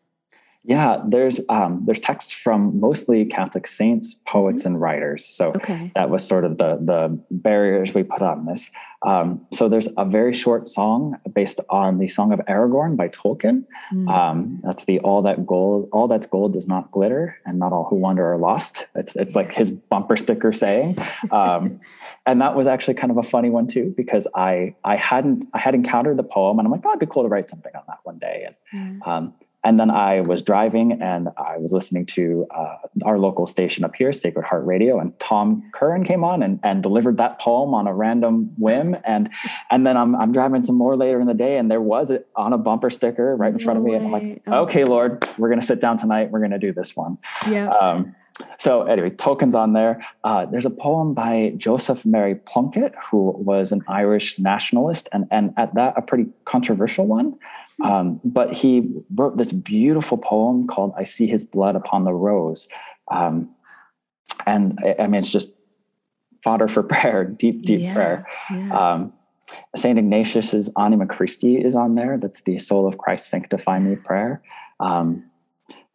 Yeah 0.65 1.03
there's 1.07 1.41
um 1.49 1.83
there's 1.85 2.01
texts 2.01 2.33
from 2.33 2.81
mostly 2.81 3.25
catholic 3.27 3.67
saints 3.67 4.15
poets 4.27 4.65
and 4.65 4.81
writers 4.81 5.25
so 5.25 5.51
Okay. 5.57 5.93
that 5.95 6.09
was 6.11 6.27
sort 6.27 6.45
of 6.45 6.57
the 6.59 6.79
the 6.81 7.19
barriers 7.31 7.95
we 7.95 8.03
put 8.03 8.23
on 8.23 8.47
this. 8.47 8.71
Um, 9.07 9.45
so 9.53 9.69
there's 9.69 9.89
a 9.99 10.05
very 10.07 10.33
short 10.33 10.67
song 10.67 11.19
based 11.35 11.61
on 11.69 11.99
the 11.99 12.09
Song 12.09 12.33
of 12.33 12.41
Aragorn 12.49 12.97
by 12.97 13.09
Tolkien. 13.09 13.65
Mm. 13.93 14.09
Um, 14.11 14.61
that's 14.65 14.87
the 14.87 14.99
all 15.01 15.21
that 15.23 15.45
gold, 15.47 15.91
all 15.93 16.09
that's 16.09 16.27
gold 16.27 16.55
does 16.55 16.67
not 16.67 16.91
glitter, 16.91 17.37
and 17.45 17.59
not 17.59 17.71
all 17.75 17.85
who 17.85 17.97
wander 17.97 18.25
are 18.33 18.39
lost. 18.39 18.87
It's 18.95 19.15
it's 19.15 19.35
like 19.37 19.53
his 19.53 19.71
bumper 19.71 20.17
sticker 20.17 20.55
saying. 20.55 20.97
Um, 21.31 21.81
and 22.27 22.41
that 22.41 22.55
was 22.57 22.67
actually 22.67 22.95
kind 22.95 23.11
of 23.11 23.19
a 23.19 23.23
funny 23.23 23.51
one 23.51 23.67
too, 23.67 23.93
because 23.95 24.27
I 24.35 24.75
I 24.85 24.97
hadn't 24.97 25.45
I 25.53 25.59
had 25.59 25.75
encountered 25.75 26.17
the 26.17 26.23
poem, 26.37 26.59
and 26.59 26.65
I'm 26.67 26.73
like, 26.73 26.81
oh, 26.87 26.89
it'd 26.91 27.01
be 27.01 27.05
cool 27.07 27.25
to 27.25 27.29
write 27.29 27.51
something 27.51 27.73
on 27.77 27.83
that 27.89 27.99
one 28.05 28.19
day. 28.19 28.47
And 28.73 29.03
Mm. 29.03 29.33
And 29.65 29.81
then 29.81 29.91
I 29.91 30.21
was 30.21 30.43
driving 30.43 31.01
and 31.01 31.31
I 31.39 31.57
was 31.57 31.73
listening 31.73 32.05
to 32.07 32.47
uh, 32.51 32.77
our 33.05 33.19
local 33.19 33.47
station 33.47 33.83
up 33.83 33.95
here, 33.97 34.13
Sacred 34.13 34.45
Heart 34.45 34.67
Radio, 34.67 35.01
and 35.01 35.19
Tom 35.19 35.71
Curran 35.73 36.05
came 36.05 36.23
on 36.23 36.43
and, 36.43 36.61
and 36.63 36.83
delivered 36.83 37.17
that 37.17 37.41
poem 37.41 37.73
on 37.75 37.87
a 37.87 37.95
random 37.95 38.53
whim. 38.59 38.97
And 39.05 39.31
and 39.71 39.87
then 39.87 39.97
I'm, 39.97 40.15
I'm 40.15 40.33
driving 40.33 40.63
some 40.63 40.77
more 40.77 40.97
later 40.97 41.21
in 41.21 41.27
the 41.27 41.35
day, 41.35 41.57
and 41.57 41.71
there 41.71 41.81
was 41.81 42.11
it 42.11 42.29
on 42.37 42.53
a 42.53 42.59
bumper 42.59 42.91
sticker 42.91 43.35
right 43.37 43.53
in 43.53 43.59
front 43.59 43.79
of 43.79 43.85
No 43.85 43.91
me. 43.91 43.97
And 43.97 44.07
I'm 44.07 44.13
like, 44.13 44.43
Oh. 44.47 44.63
okay, 44.65 44.85
Lord, 44.85 45.27
we're 45.39 45.49
going 45.49 45.61
to 45.61 45.67
sit 45.67 45.81
down 45.81 45.97
tonight. 45.97 46.31
We're 46.31 46.41
going 46.41 46.51
to 46.51 46.59
do 46.59 46.73
this 46.73 46.95
one. 46.95 47.19
Yeah. 47.49 47.71
Um, 47.71 48.15
so 48.59 48.83
anyway, 48.83 49.11
Tolkien's 49.11 49.55
on 49.55 49.75
there. 49.75 50.05
Uh, 50.25 50.45
there's 50.47 50.67
a 50.67 50.71
poem 50.71 51.15
by 51.15 51.55
Joseph 51.57 52.05
Mary 52.05 52.35
Plunkett, 52.35 52.95
who 53.11 53.31
was 53.31 53.71
an 53.73 53.83
Irish 53.89 54.39
nationalist, 54.39 55.09
and 55.13 55.27
and 55.31 55.55
at 55.57 55.75
that 55.75 55.95
a 55.97 56.03
pretty 56.03 56.27
controversial 56.45 57.07
one. 57.07 57.39
Um, 57.83 58.21
but 58.25 58.53
he 58.53 58.89
wrote 59.15 59.37
this 59.37 59.53
beautiful 59.53 60.17
poem 60.19 60.67
called 60.67 60.93
"I 60.97 61.05
See 61.05 61.27
His 61.27 61.43
Blood 61.45 61.75
Upon 61.77 62.05
the 62.05 62.13
Rose," 62.15 62.69
um, 63.11 63.51
and 64.47 64.79
I, 64.85 65.03
I 65.03 65.07
mean 65.07 65.19
it's 65.19 65.31
just 65.31 65.55
fodder 66.43 66.69
for 66.69 66.83
prayer, 66.95 67.25
deep, 67.25 67.63
deep 67.65 67.81
Yeah, 67.81 67.95
prayer. 67.95 68.27
yeah. 68.53 68.79
Um, 68.93 69.13
Saint 69.77 69.99
Ignatius's 69.99 70.71
Anima 70.79 71.07
Christi 71.07 71.57
is 71.57 71.75
on 71.77 71.95
there. 71.97 72.17
That's 72.17 72.41
the 72.43 72.59
Soul 72.59 72.87
of 72.87 72.97
Christ 72.99 73.29
Sanctify 73.29 73.79
Me 73.79 73.97
prayer. 73.97 74.41
Um, 74.81 75.25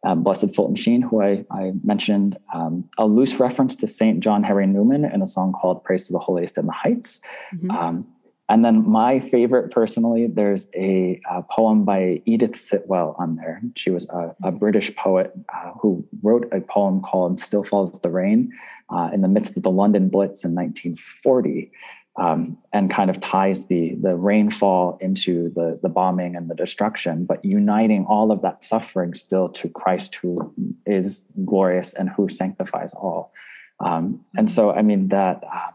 uh, 0.04 0.14
Blessed 0.14 0.54
Fulton 0.54 0.76
Sheen, 0.76 1.02
who 1.02 1.20
I, 1.22 1.44
I 1.50 1.72
mentioned, 1.84 2.38
um, 2.54 2.88
a 2.96 3.06
loose 3.06 3.38
reference 3.38 3.76
to 3.76 3.86
Saint 3.86 4.20
John 4.20 4.42
Henry 4.42 4.66
Newman 4.66 5.04
in 5.04 5.20
a 5.20 5.26
song 5.26 5.52
called 5.52 5.82
"Praise 5.84 6.06
to 6.06 6.12
the 6.12 6.18
Holiest 6.18 6.58
in 6.58 6.66
the 6.66 6.72
Heights." 6.72 7.20
Mhm. 7.54 7.70
Um, 7.70 8.06
and 8.50 8.64
then 8.64 8.86
my 8.86 9.20
favorite, 9.20 9.70
personally, 9.70 10.26
there's 10.26 10.68
a, 10.74 11.20
uh 11.30 11.42
poem 11.42 11.84
by 11.84 12.20
Edith 12.26 12.56
Sitwell 12.56 13.14
on 13.18 13.36
there. 13.36 13.62
She 13.76 13.90
was 13.90 14.08
a, 14.10 14.34
a 14.42 14.50
British 14.50 14.94
poet 14.96 15.32
uh, 15.54 15.70
who 15.80 16.06
wrote 16.22 16.46
a 16.52 16.60
poem 16.60 17.00
called 17.00 17.40
"Still 17.40 17.64
Falls 17.64 17.98
the 18.00 18.10
Rain" 18.10 18.52
uh, 18.90 19.10
in 19.14 19.22
the 19.22 19.28
midst 19.28 19.56
of 19.56 19.62
the 19.62 19.70
London 19.70 20.08
Blitz 20.08 20.44
in 20.44 20.54
1940 20.54 21.70
um, 22.16 22.58
and 22.72 22.90
kind 22.90 23.08
of 23.08 23.20
ties 23.20 23.66
the 23.66 23.94
the 24.02 24.16
rainfall 24.16 24.98
into 25.00 25.50
the 25.50 25.78
the 25.82 25.88
bombing 25.88 26.36
and 26.36 26.50
the 26.50 26.54
destruction, 26.54 27.24
but 27.24 27.44
uniting 27.44 28.04
all 28.06 28.30
of 28.30 28.42
that 28.42 28.62
suffering 28.64 29.14
still 29.14 29.48
to 29.48 29.68
Christ, 29.68 30.16
who 30.16 30.52
is 30.86 31.24
glorious 31.44 31.94
and 31.94 32.10
who 32.10 32.28
sanctifies 32.28 32.92
all. 32.94 33.32
Um, 33.78 34.24
and 34.36 34.48
so, 34.50 34.72
I 34.72 34.82
mean 34.82 35.08
that. 35.08 35.42
Um, 35.44 35.74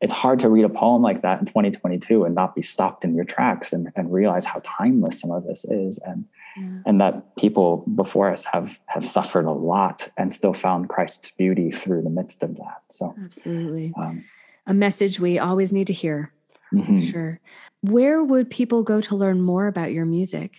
it's 0.00 0.12
hard 0.12 0.38
to 0.40 0.48
read 0.48 0.64
a 0.64 0.68
poem 0.68 1.02
like 1.02 1.20
that 1.22 1.40
in 1.40 1.46
2022 1.46 2.24
and 2.24 2.34
not 2.34 2.54
be 2.54 2.62
stopped 2.62 3.04
in 3.04 3.14
your 3.14 3.24
tracks 3.24 3.72
and, 3.72 3.92
and 3.96 4.12
realize 4.12 4.44
how 4.46 4.60
timeless 4.64 5.20
some 5.20 5.30
of 5.30 5.44
this 5.44 5.64
is 5.66 5.98
and 5.98 6.24
Yeah. 6.56 6.82
and 6.86 7.00
that 7.00 7.36
people 7.36 7.84
before 7.94 8.28
us 8.32 8.44
have 8.52 8.80
have 8.86 9.06
suffered 9.06 9.44
a 9.46 9.52
lot 9.52 10.08
and 10.16 10.32
still 10.32 10.52
found 10.54 10.88
Christ's 10.88 11.30
beauty 11.32 11.70
through 11.70 12.02
the 12.02 12.10
midst 12.10 12.42
of 12.42 12.56
that. 12.56 12.82
So 12.90 13.14
Absolutely. 13.24 13.92
um, 13.96 14.24
A 14.66 14.74
message 14.74 15.20
we 15.20 15.38
always 15.38 15.70
need 15.72 15.86
to 15.86 15.92
hear. 15.92 16.32
mhm. 16.72 17.02
Sure. 17.10 17.38
Where 17.82 18.22
would 18.24 18.50
people 18.50 18.82
go 18.82 19.00
to 19.00 19.14
learn 19.16 19.40
more 19.40 19.66
about 19.68 19.92
your 19.92 20.04
music? 20.06 20.52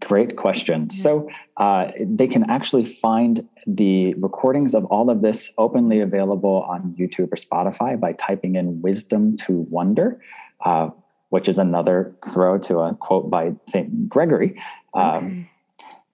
Great 0.00 0.36
question. 0.36 0.90
So 0.90 1.28
uh, 1.58 1.92
they 2.00 2.26
can 2.26 2.48
actually 2.50 2.84
find 2.84 3.48
the 3.66 4.14
recordings 4.14 4.74
of 4.74 4.84
all 4.86 5.10
of 5.10 5.22
this 5.22 5.52
openly 5.58 6.00
available 6.00 6.66
on 6.68 6.94
YouTube 6.98 7.32
or 7.32 7.36
Spotify 7.36 7.98
by 7.98 8.12
typing 8.14 8.56
in 8.56 8.82
"Wisdom 8.82 9.36
to 9.46 9.52
Wonder," 9.70 10.20
uh, 10.64 10.90
which 11.30 11.48
is 11.48 11.58
another 11.58 12.16
throw 12.26 12.58
to 12.58 12.78
a 12.80 12.94
quote 12.94 13.30
by 13.30 13.54
Saint 13.68 14.08
Gregory. 14.08 14.60
Um, 14.94 15.16
Okay. 15.16 15.50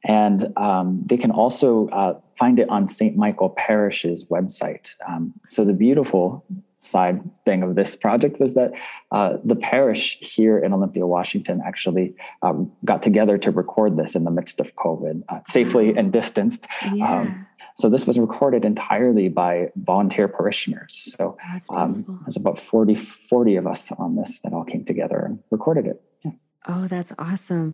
and 0.05 0.53
um, 0.59 1.01
they 1.07 1.17
can 1.17 1.31
also 1.31 1.89
uh, 1.89 2.21
find 2.37 2.59
it 2.59 2.69
on 2.69 2.89
St. 2.89 3.17
Michael 3.17 3.51
Parish's 3.51 4.27
website. 4.29 4.91
Um, 5.09 5.33
so 5.49 5.65
the 5.65 5.73
beautiful 5.73 6.45
side 6.83 7.23
thing 7.45 7.63
of 7.63 7.77
this 7.77 7.95
project 7.95 8.41
was 8.41 8.55
that 8.55 8.73
uh, 9.13 9.37
the 9.45 9.55
parish 9.55 10.19
here 10.21 10.59
in 10.59 10.73
Olympia, 10.73 11.07
Washington, 11.07 11.63
actually 11.65 12.15
um, 12.43 12.71
got 12.85 13.03
together 13.03 13.39
to 13.39 13.51
record 13.51 13.97
this 13.97 14.15
in 14.15 14.25
the 14.25 14.31
midst 14.31 14.59
of 14.61 14.75
COVID, 14.77 15.23
uh, 15.29 15.41
safely 15.47 15.97
and 15.97 16.13
distanced. 16.13 16.67
Yeah. 16.93 17.21
Um, 17.21 17.47
so 17.77 17.89
this 17.89 18.07
was 18.07 18.19
recorded 18.19 18.65
entirely 18.65 19.29
by 19.29 19.71
volunteer 19.77 20.29
parishioners. 20.29 21.15
So 21.17 21.39
um, 21.71 22.21
there's 22.25 22.37
about 22.37 22.59
40, 22.59 22.97
40 22.97 23.57
of 23.57 23.67
us 23.67 23.91
on 23.93 24.17
this 24.17 24.41
that 24.41 24.53
all 24.53 24.65
came 24.65 24.85
together 24.85 25.21
and 25.21 25.39
recorded 25.51 25.87
it. 25.87 26.03
Yeah. 26.23 26.33
Oh, 26.69 26.87
that's 26.87 27.13
awesome. 27.19 27.73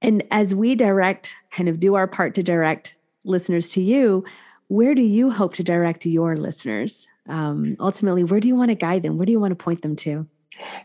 And 0.00 0.22
as 0.30 0.54
we 0.54 0.74
direct, 0.74 1.34
kind 1.50 1.68
of 1.68 1.80
do 1.80 1.94
our 1.94 2.06
part 2.06 2.34
to 2.34 2.42
direct 2.42 2.94
listeners 3.24 3.68
to 3.70 3.82
you, 3.82 4.24
where 4.72 4.94
do 4.94 5.02
you 5.02 5.30
hope 5.30 5.52
to 5.52 5.62
direct 5.62 6.06
your 6.06 6.34
listeners? 6.34 7.06
Um, 7.28 7.76
ultimately, 7.78 8.24
where 8.24 8.40
do 8.40 8.48
you 8.48 8.56
want 8.56 8.70
to 8.70 8.74
guide 8.74 9.02
them? 9.02 9.18
Where 9.18 9.26
do 9.26 9.32
you 9.32 9.38
want 9.38 9.50
to 9.50 9.62
point 9.62 9.82
them 9.82 9.96
to? 9.96 10.26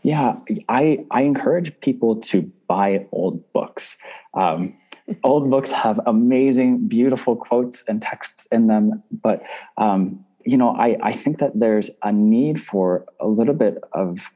Yeah, 0.02 0.36
I 0.68 1.06
I 1.10 1.22
encourage 1.22 1.78
people 1.80 2.16
to 2.30 2.42
buy 2.68 3.06
old 3.12 3.50
books. 3.54 3.96
Um, 4.34 4.76
old 5.24 5.50
books 5.50 5.72
have 5.72 6.00
amazing, 6.04 6.86
beautiful 6.86 7.34
quotes 7.34 7.82
and 7.88 8.02
texts 8.02 8.46
in 8.52 8.66
them, 8.66 9.02
but 9.10 9.42
um, 9.78 10.22
you 10.44 10.58
know, 10.58 10.76
I 10.76 10.98
I 11.02 11.12
think 11.12 11.38
that 11.38 11.52
there's 11.58 11.90
a 12.02 12.12
need 12.12 12.60
for 12.60 13.06
a 13.20 13.26
little 13.26 13.54
bit 13.54 13.78
of 13.92 14.30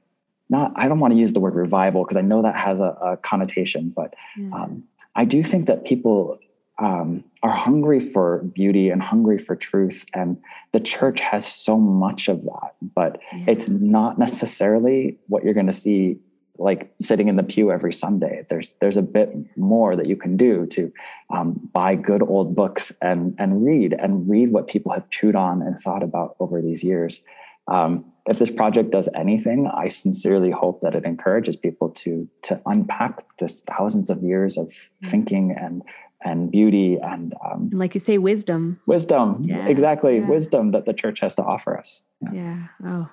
not. 0.49 0.73
I 0.77 0.89
don't 0.89 0.99
want 0.99 1.13
to 1.13 1.21
use 1.21 1.35
the 1.35 1.41
word 1.41 1.55
revival 1.55 2.05
because 2.05 2.17
I 2.17 2.23
know 2.23 2.41
that 2.41 2.57
has 2.57 2.81
a, 2.81 2.97
a 3.03 3.17
connotation, 3.19 3.93
but 3.95 4.15
um, 4.55 4.85
I 5.15 5.27
do 5.27 5.43
think 5.43 5.67
that 5.67 5.85
people 5.85 6.39
um, 6.83 7.23
are 7.43 7.51
hungry 7.55 8.01
for 8.01 8.39
beauty 8.55 8.91
and 8.91 9.01
hungry 9.03 9.39
for 9.39 9.55
truth, 9.55 10.05
and 10.15 10.37
the 10.73 10.81
church 10.81 11.21
has 11.21 11.47
so 11.47 11.79
much 11.79 12.29
of 12.29 12.43
that, 12.43 12.75
but 12.95 13.21
Yeah. 13.33 13.45
it's 13.49 13.69
not 13.69 14.19
necessarily 14.19 15.19
what 15.29 15.45
you're 15.45 15.55
going 15.55 15.67
to 15.67 15.73
see 15.73 16.19
like 16.59 16.93
sitting 17.01 17.29
in 17.29 17.37
the 17.37 17.43
pew 17.43 17.73
every 17.73 17.93
sunday. 17.93 18.45
There's 18.51 18.75
there's 18.81 18.99
a 18.99 19.03
bit 19.03 19.35
more 19.57 19.97
that 19.97 20.07
you 20.07 20.17
can 20.17 20.37
do 20.37 20.67
to 20.67 20.93
um, 21.31 21.55
buy 21.73 21.95
good 21.95 22.23
old 22.23 22.55
books 22.55 22.93
and 23.01 23.35
and 23.39 23.65
read 23.65 23.95
and 23.95 24.29
read 24.29 24.53
what 24.53 24.69
people 24.69 24.93
have 24.93 25.09
chewed 25.11 25.35
on 25.35 25.63
and 25.63 25.79
thought 25.81 26.03
about 26.03 26.37
over 26.41 26.61
these 26.61 26.85
years. 26.85 27.23
Um, 27.69 28.05
if 28.27 28.39
this 28.39 28.51
project 28.51 28.91
does 28.93 29.09
anything 29.17 29.69
i 29.75 29.89
sincerely 29.89 30.51
hope 30.51 30.81
that 30.81 30.95
it 30.95 31.05
encourages 31.05 31.57
people 31.57 31.89
to 31.91 32.29
to 32.43 32.61
unpack 32.67 33.25
this 33.39 33.63
thousands 33.63 34.11
of 34.11 34.23
years 34.23 34.57
of 34.57 34.73
thinking 35.05 35.51
and 35.59 35.83
and 36.25 36.51
beauty 36.51 36.99
and 37.03 37.35
um, 37.45 37.69
And 37.71 37.79
like 37.79 37.95
you 37.95 38.01
say, 38.01 38.19
wisdom. 38.19 38.81
wisdom 38.87 39.43
Yeah, 39.45 39.67
exactly 39.69 40.17
yeah. 40.19 40.29
wisdom 40.29 40.73
that 40.73 40.87
the 40.87 40.93
church 40.93 41.21
has 41.21 41.35
to 41.37 41.43
offer 41.43 41.79
us 41.79 42.05
Yeah. 42.21 42.33
Yeah. 42.33 42.59
Oh, 42.85 43.09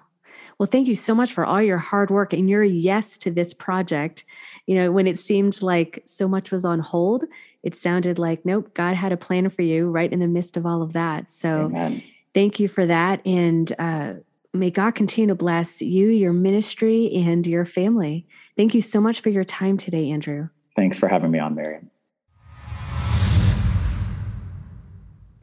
Well, 0.58 0.68
thank 0.68 0.88
you 0.88 0.96
so 0.96 1.16
much 1.16 1.34
for 1.34 1.46
all 1.46 1.62
your 1.62 1.78
hard 1.78 2.12
work 2.12 2.34
and 2.34 2.50
your 2.50 2.64
yes 2.64 3.18
to 3.20 3.32
this 3.32 3.54
project. 3.54 4.24
You 4.68 4.76
know, 4.76 4.92
when 4.92 5.08
it 5.08 5.20
seemed 5.20 5.62
like 5.62 6.02
so 6.06 6.28
much 6.28 6.52
was 6.52 6.66
on 6.66 6.80
hold, 6.80 7.24
it 7.64 7.76
sounded 7.76 8.20
like, 8.20 8.46
nope, 8.46 8.74
God 8.74 8.96
had 8.96 9.12
a 9.12 9.18
plan 9.18 9.50
for 9.50 9.64
you 9.64 9.90
right 9.90 10.12
in 10.12 10.20
the 10.20 10.28
midst 10.28 10.58
of 10.58 10.66
all 10.66 10.82
of 10.82 10.94
that. 10.94 11.32
So 11.32 11.48
Amen. 11.48 12.04
thank 12.34 12.60
you 12.60 12.68
for 12.68 12.86
that. 12.86 13.26
And 13.26 13.74
uh, 13.80 14.14
may 14.54 14.70
God 14.72 14.92
continue 14.96 15.28
to 15.30 15.36
bless 15.36 15.82
you, 15.82 16.08
your 16.10 16.34
ministry, 16.34 17.12
and 17.14 17.46
your 17.46 17.66
family. 17.66 18.26
Thank 18.56 18.74
you 18.74 18.82
so 18.82 19.02
much 19.02 19.22
for 19.22 19.30
your 19.30 19.44
time 19.44 19.78
today, 19.78 20.10
Andrew. 20.12 20.50
Thanks 20.76 20.98
for 20.98 21.08
having 21.10 21.32
me 21.32 21.40
on, 21.40 21.56
Miriam. 21.56 21.90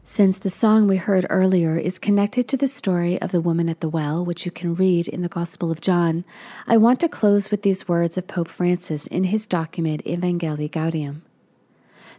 Since 0.09 0.39
the 0.39 0.51
song 0.51 0.87
we 0.87 0.99
heard 0.99 1.27
earlier 1.31 1.77
is 1.77 1.99
connected 1.99 2.47
to 2.47 2.57
the 2.57 2.69
story 2.69 3.21
of 3.21 3.33
the 3.33 3.41
woman 3.41 3.69
at 3.69 3.81
the 3.81 3.89
well, 3.89 4.25
which 4.25 4.47
you 4.47 4.53
can 4.53 4.73
read 4.73 5.09
in 5.09 5.23
the 5.23 5.29
Gospel 5.29 5.73
of 5.73 5.81
John, 5.81 6.25
I 6.65 6.77
want 6.77 7.01
to 7.01 7.09
close 7.09 7.51
with 7.51 7.63
these 7.63 7.89
words 7.89 8.17
of 8.17 8.29
Pope 8.29 8.47
Francis 8.47 9.09
in 9.09 9.25
his 9.25 9.49
document 9.49 10.05
Evangelii 10.05 10.71
Gaudium. 10.71 11.23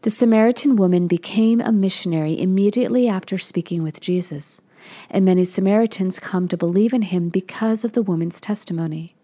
The 0.02 0.10
Samaritan 0.10 0.76
woman 0.76 1.08
became 1.08 1.62
a 1.62 1.72
missionary 1.72 2.38
immediately 2.38 3.08
after 3.08 3.38
speaking 3.38 3.84
with 3.84 4.02
Jesus, 4.02 4.62
and 5.10 5.24
many 5.24 5.46
Samaritans 5.46 6.20
come 6.20 6.50
to 6.50 6.58
believe 6.58 6.94
in 6.94 7.04
him 7.04 7.30
because 7.30 7.86
of 7.86 7.94
the 7.94 8.04
woman's 8.04 8.42
testimony. 8.42 9.16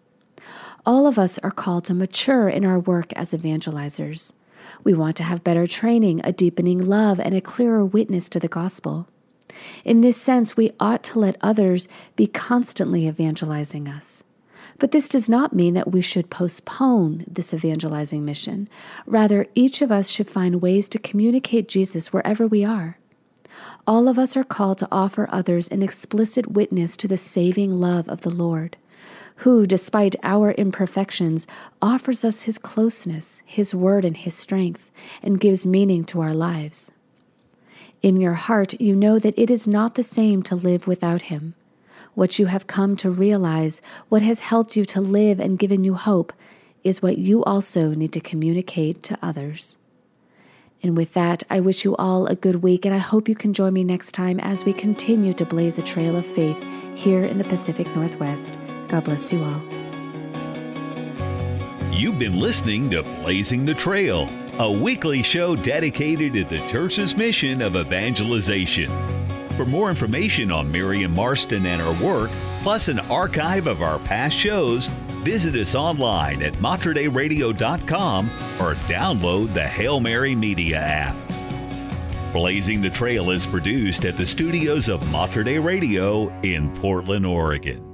All 0.86 1.06
of 1.06 1.18
us 1.18 1.38
are 1.40 1.50
called 1.50 1.84
to 1.84 1.94
mature 1.94 2.48
in 2.48 2.64
our 2.64 2.78
work 2.78 3.12
as 3.12 3.34
evangelizers. 3.34 4.32
We 4.82 4.94
want 4.94 5.16
to 5.16 5.22
have 5.22 5.44
better 5.44 5.66
training, 5.66 6.20
a 6.24 6.32
deepening 6.32 6.84
love, 6.86 7.18
and 7.20 7.34
a 7.34 7.40
clearer 7.40 7.84
witness 7.84 8.28
to 8.30 8.40
the 8.40 8.48
gospel. 8.48 9.08
In 9.84 10.00
this 10.00 10.16
sense, 10.16 10.56
we 10.56 10.72
ought 10.80 11.02
to 11.04 11.18
let 11.18 11.36
others 11.40 11.88
be 12.16 12.26
constantly 12.26 13.06
evangelizing 13.06 13.88
us. 13.88 14.24
But 14.78 14.90
this 14.90 15.08
does 15.08 15.28
not 15.28 15.54
mean 15.54 15.74
that 15.74 15.92
we 15.92 16.00
should 16.00 16.30
postpone 16.30 17.24
this 17.28 17.54
evangelizing 17.54 18.24
mission. 18.24 18.68
Rather, 19.06 19.46
each 19.54 19.82
of 19.82 19.92
us 19.92 20.08
should 20.08 20.28
find 20.28 20.60
ways 20.60 20.88
to 20.88 20.98
communicate 20.98 21.68
Jesus 21.68 22.12
wherever 22.12 22.46
we 22.46 22.64
are. 22.64 22.98
All 23.86 24.08
of 24.08 24.18
us 24.18 24.36
are 24.36 24.44
called 24.44 24.78
to 24.78 24.88
offer 24.90 25.28
others 25.30 25.68
an 25.68 25.82
explicit 25.82 26.50
witness 26.50 26.96
to 26.96 27.08
the 27.08 27.16
saving 27.16 27.78
love 27.78 28.08
of 28.08 28.22
the 28.22 28.30
Lord 28.30 28.76
who, 29.36 29.66
despite 29.66 30.16
our 30.22 30.52
imperfections, 30.52 31.46
offers 31.82 32.24
us 32.24 32.42
his 32.42 32.58
closeness, 32.58 33.42
his 33.44 33.74
word, 33.74 34.04
and 34.04 34.16
his 34.16 34.34
strength, 34.34 34.90
and 35.22 35.40
gives 35.40 35.66
meaning 35.66 36.04
to 36.04 36.20
our 36.20 36.34
lives. 36.34 36.92
In 38.02 38.20
your 38.20 38.34
heart, 38.34 38.80
you 38.80 38.94
know 38.94 39.18
that 39.18 39.38
it 39.38 39.50
is 39.50 39.66
not 39.66 39.94
the 39.94 40.02
same 40.02 40.42
to 40.44 40.54
live 40.54 40.86
without 40.86 41.22
him. 41.22 41.54
What 42.14 42.38
you 42.38 42.46
have 42.46 42.66
come 42.66 42.96
to 42.96 43.10
realize, 43.10 43.82
what 44.08 44.22
has 44.22 44.40
helped 44.40 44.76
you 44.76 44.84
to 44.86 45.00
live 45.00 45.40
and 45.40 45.58
given 45.58 45.82
you 45.82 45.94
hope, 45.94 46.32
is 46.84 47.02
what 47.02 47.18
you 47.18 47.42
also 47.44 47.90
need 47.94 48.12
to 48.12 48.20
communicate 48.20 49.02
to 49.04 49.18
others. 49.22 49.78
And 50.82 50.96
with 50.96 51.14
that, 51.14 51.42
I 51.48 51.60
wish 51.60 51.84
you 51.84 51.96
all 51.96 52.26
a 52.26 52.36
good 52.36 52.56
week, 52.56 52.84
and 52.84 52.94
I 52.94 52.98
hope 52.98 53.26
you 53.26 53.34
can 53.34 53.54
join 53.54 53.72
me 53.72 53.84
next 53.84 54.12
time 54.12 54.38
as 54.40 54.64
we 54.64 54.74
continue 54.74 55.32
to 55.32 55.46
blaze 55.46 55.78
a 55.78 55.82
trail 55.82 56.14
of 56.14 56.26
faith 56.26 56.62
here 56.94 57.24
in 57.24 57.38
the 57.38 57.44
Pacific 57.44 57.86
Northwest. 57.96 58.58
God 58.94 59.02
bless 59.02 59.32
you 59.32 59.42
all. 59.42 59.60
You've 61.92 62.20
been 62.20 62.38
listening 62.38 62.90
to 62.90 63.02
Blazing 63.02 63.64
the 63.64 63.74
Trail, 63.74 64.30
a 64.60 64.70
weekly 64.70 65.20
show 65.24 65.56
dedicated 65.56 66.34
to 66.34 66.44
the 66.44 66.64
church's 66.68 67.16
mission 67.16 67.60
of 67.60 67.74
evangelization. 67.74 68.88
For 69.56 69.66
more 69.66 69.90
information 69.90 70.52
on 70.52 70.70
Miriam 70.70 71.12
Marston 71.12 71.66
and 71.66 71.82
her 71.82 72.04
work, 72.04 72.30
plus 72.62 72.86
an 72.86 73.00
archive 73.00 73.66
of 73.66 73.82
our 73.82 73.98
past 73.98 74.36
shows, 74.36 74.86
visit 75.24 75.56
us 75.56 75.74
online 75.74 76.40
at 76.40 76.52
materdeiradio.com 76.54 78.30
or 78.60 78.76
download 78.86 79.54
the 79.54 79.66
Hail 79.66 79.98
Mary 79.98 80.36
Media 80.36 80.78
app. 80.78 81.16
Blazing 82.32 82.80
the 82.80 82.90
Trail 82.90 83.32
is 83.32 83.44
produced 83.44 84.04
at 84.04 84.16
the 84.16 84.26
studios 84.26 84.88
of 84.88 85.10
Mater 85.10 85.42
Radio 85.60 86.28
in 86.42 86.72
Portland, 86.76 87.26
Oregon. 87.26 87.93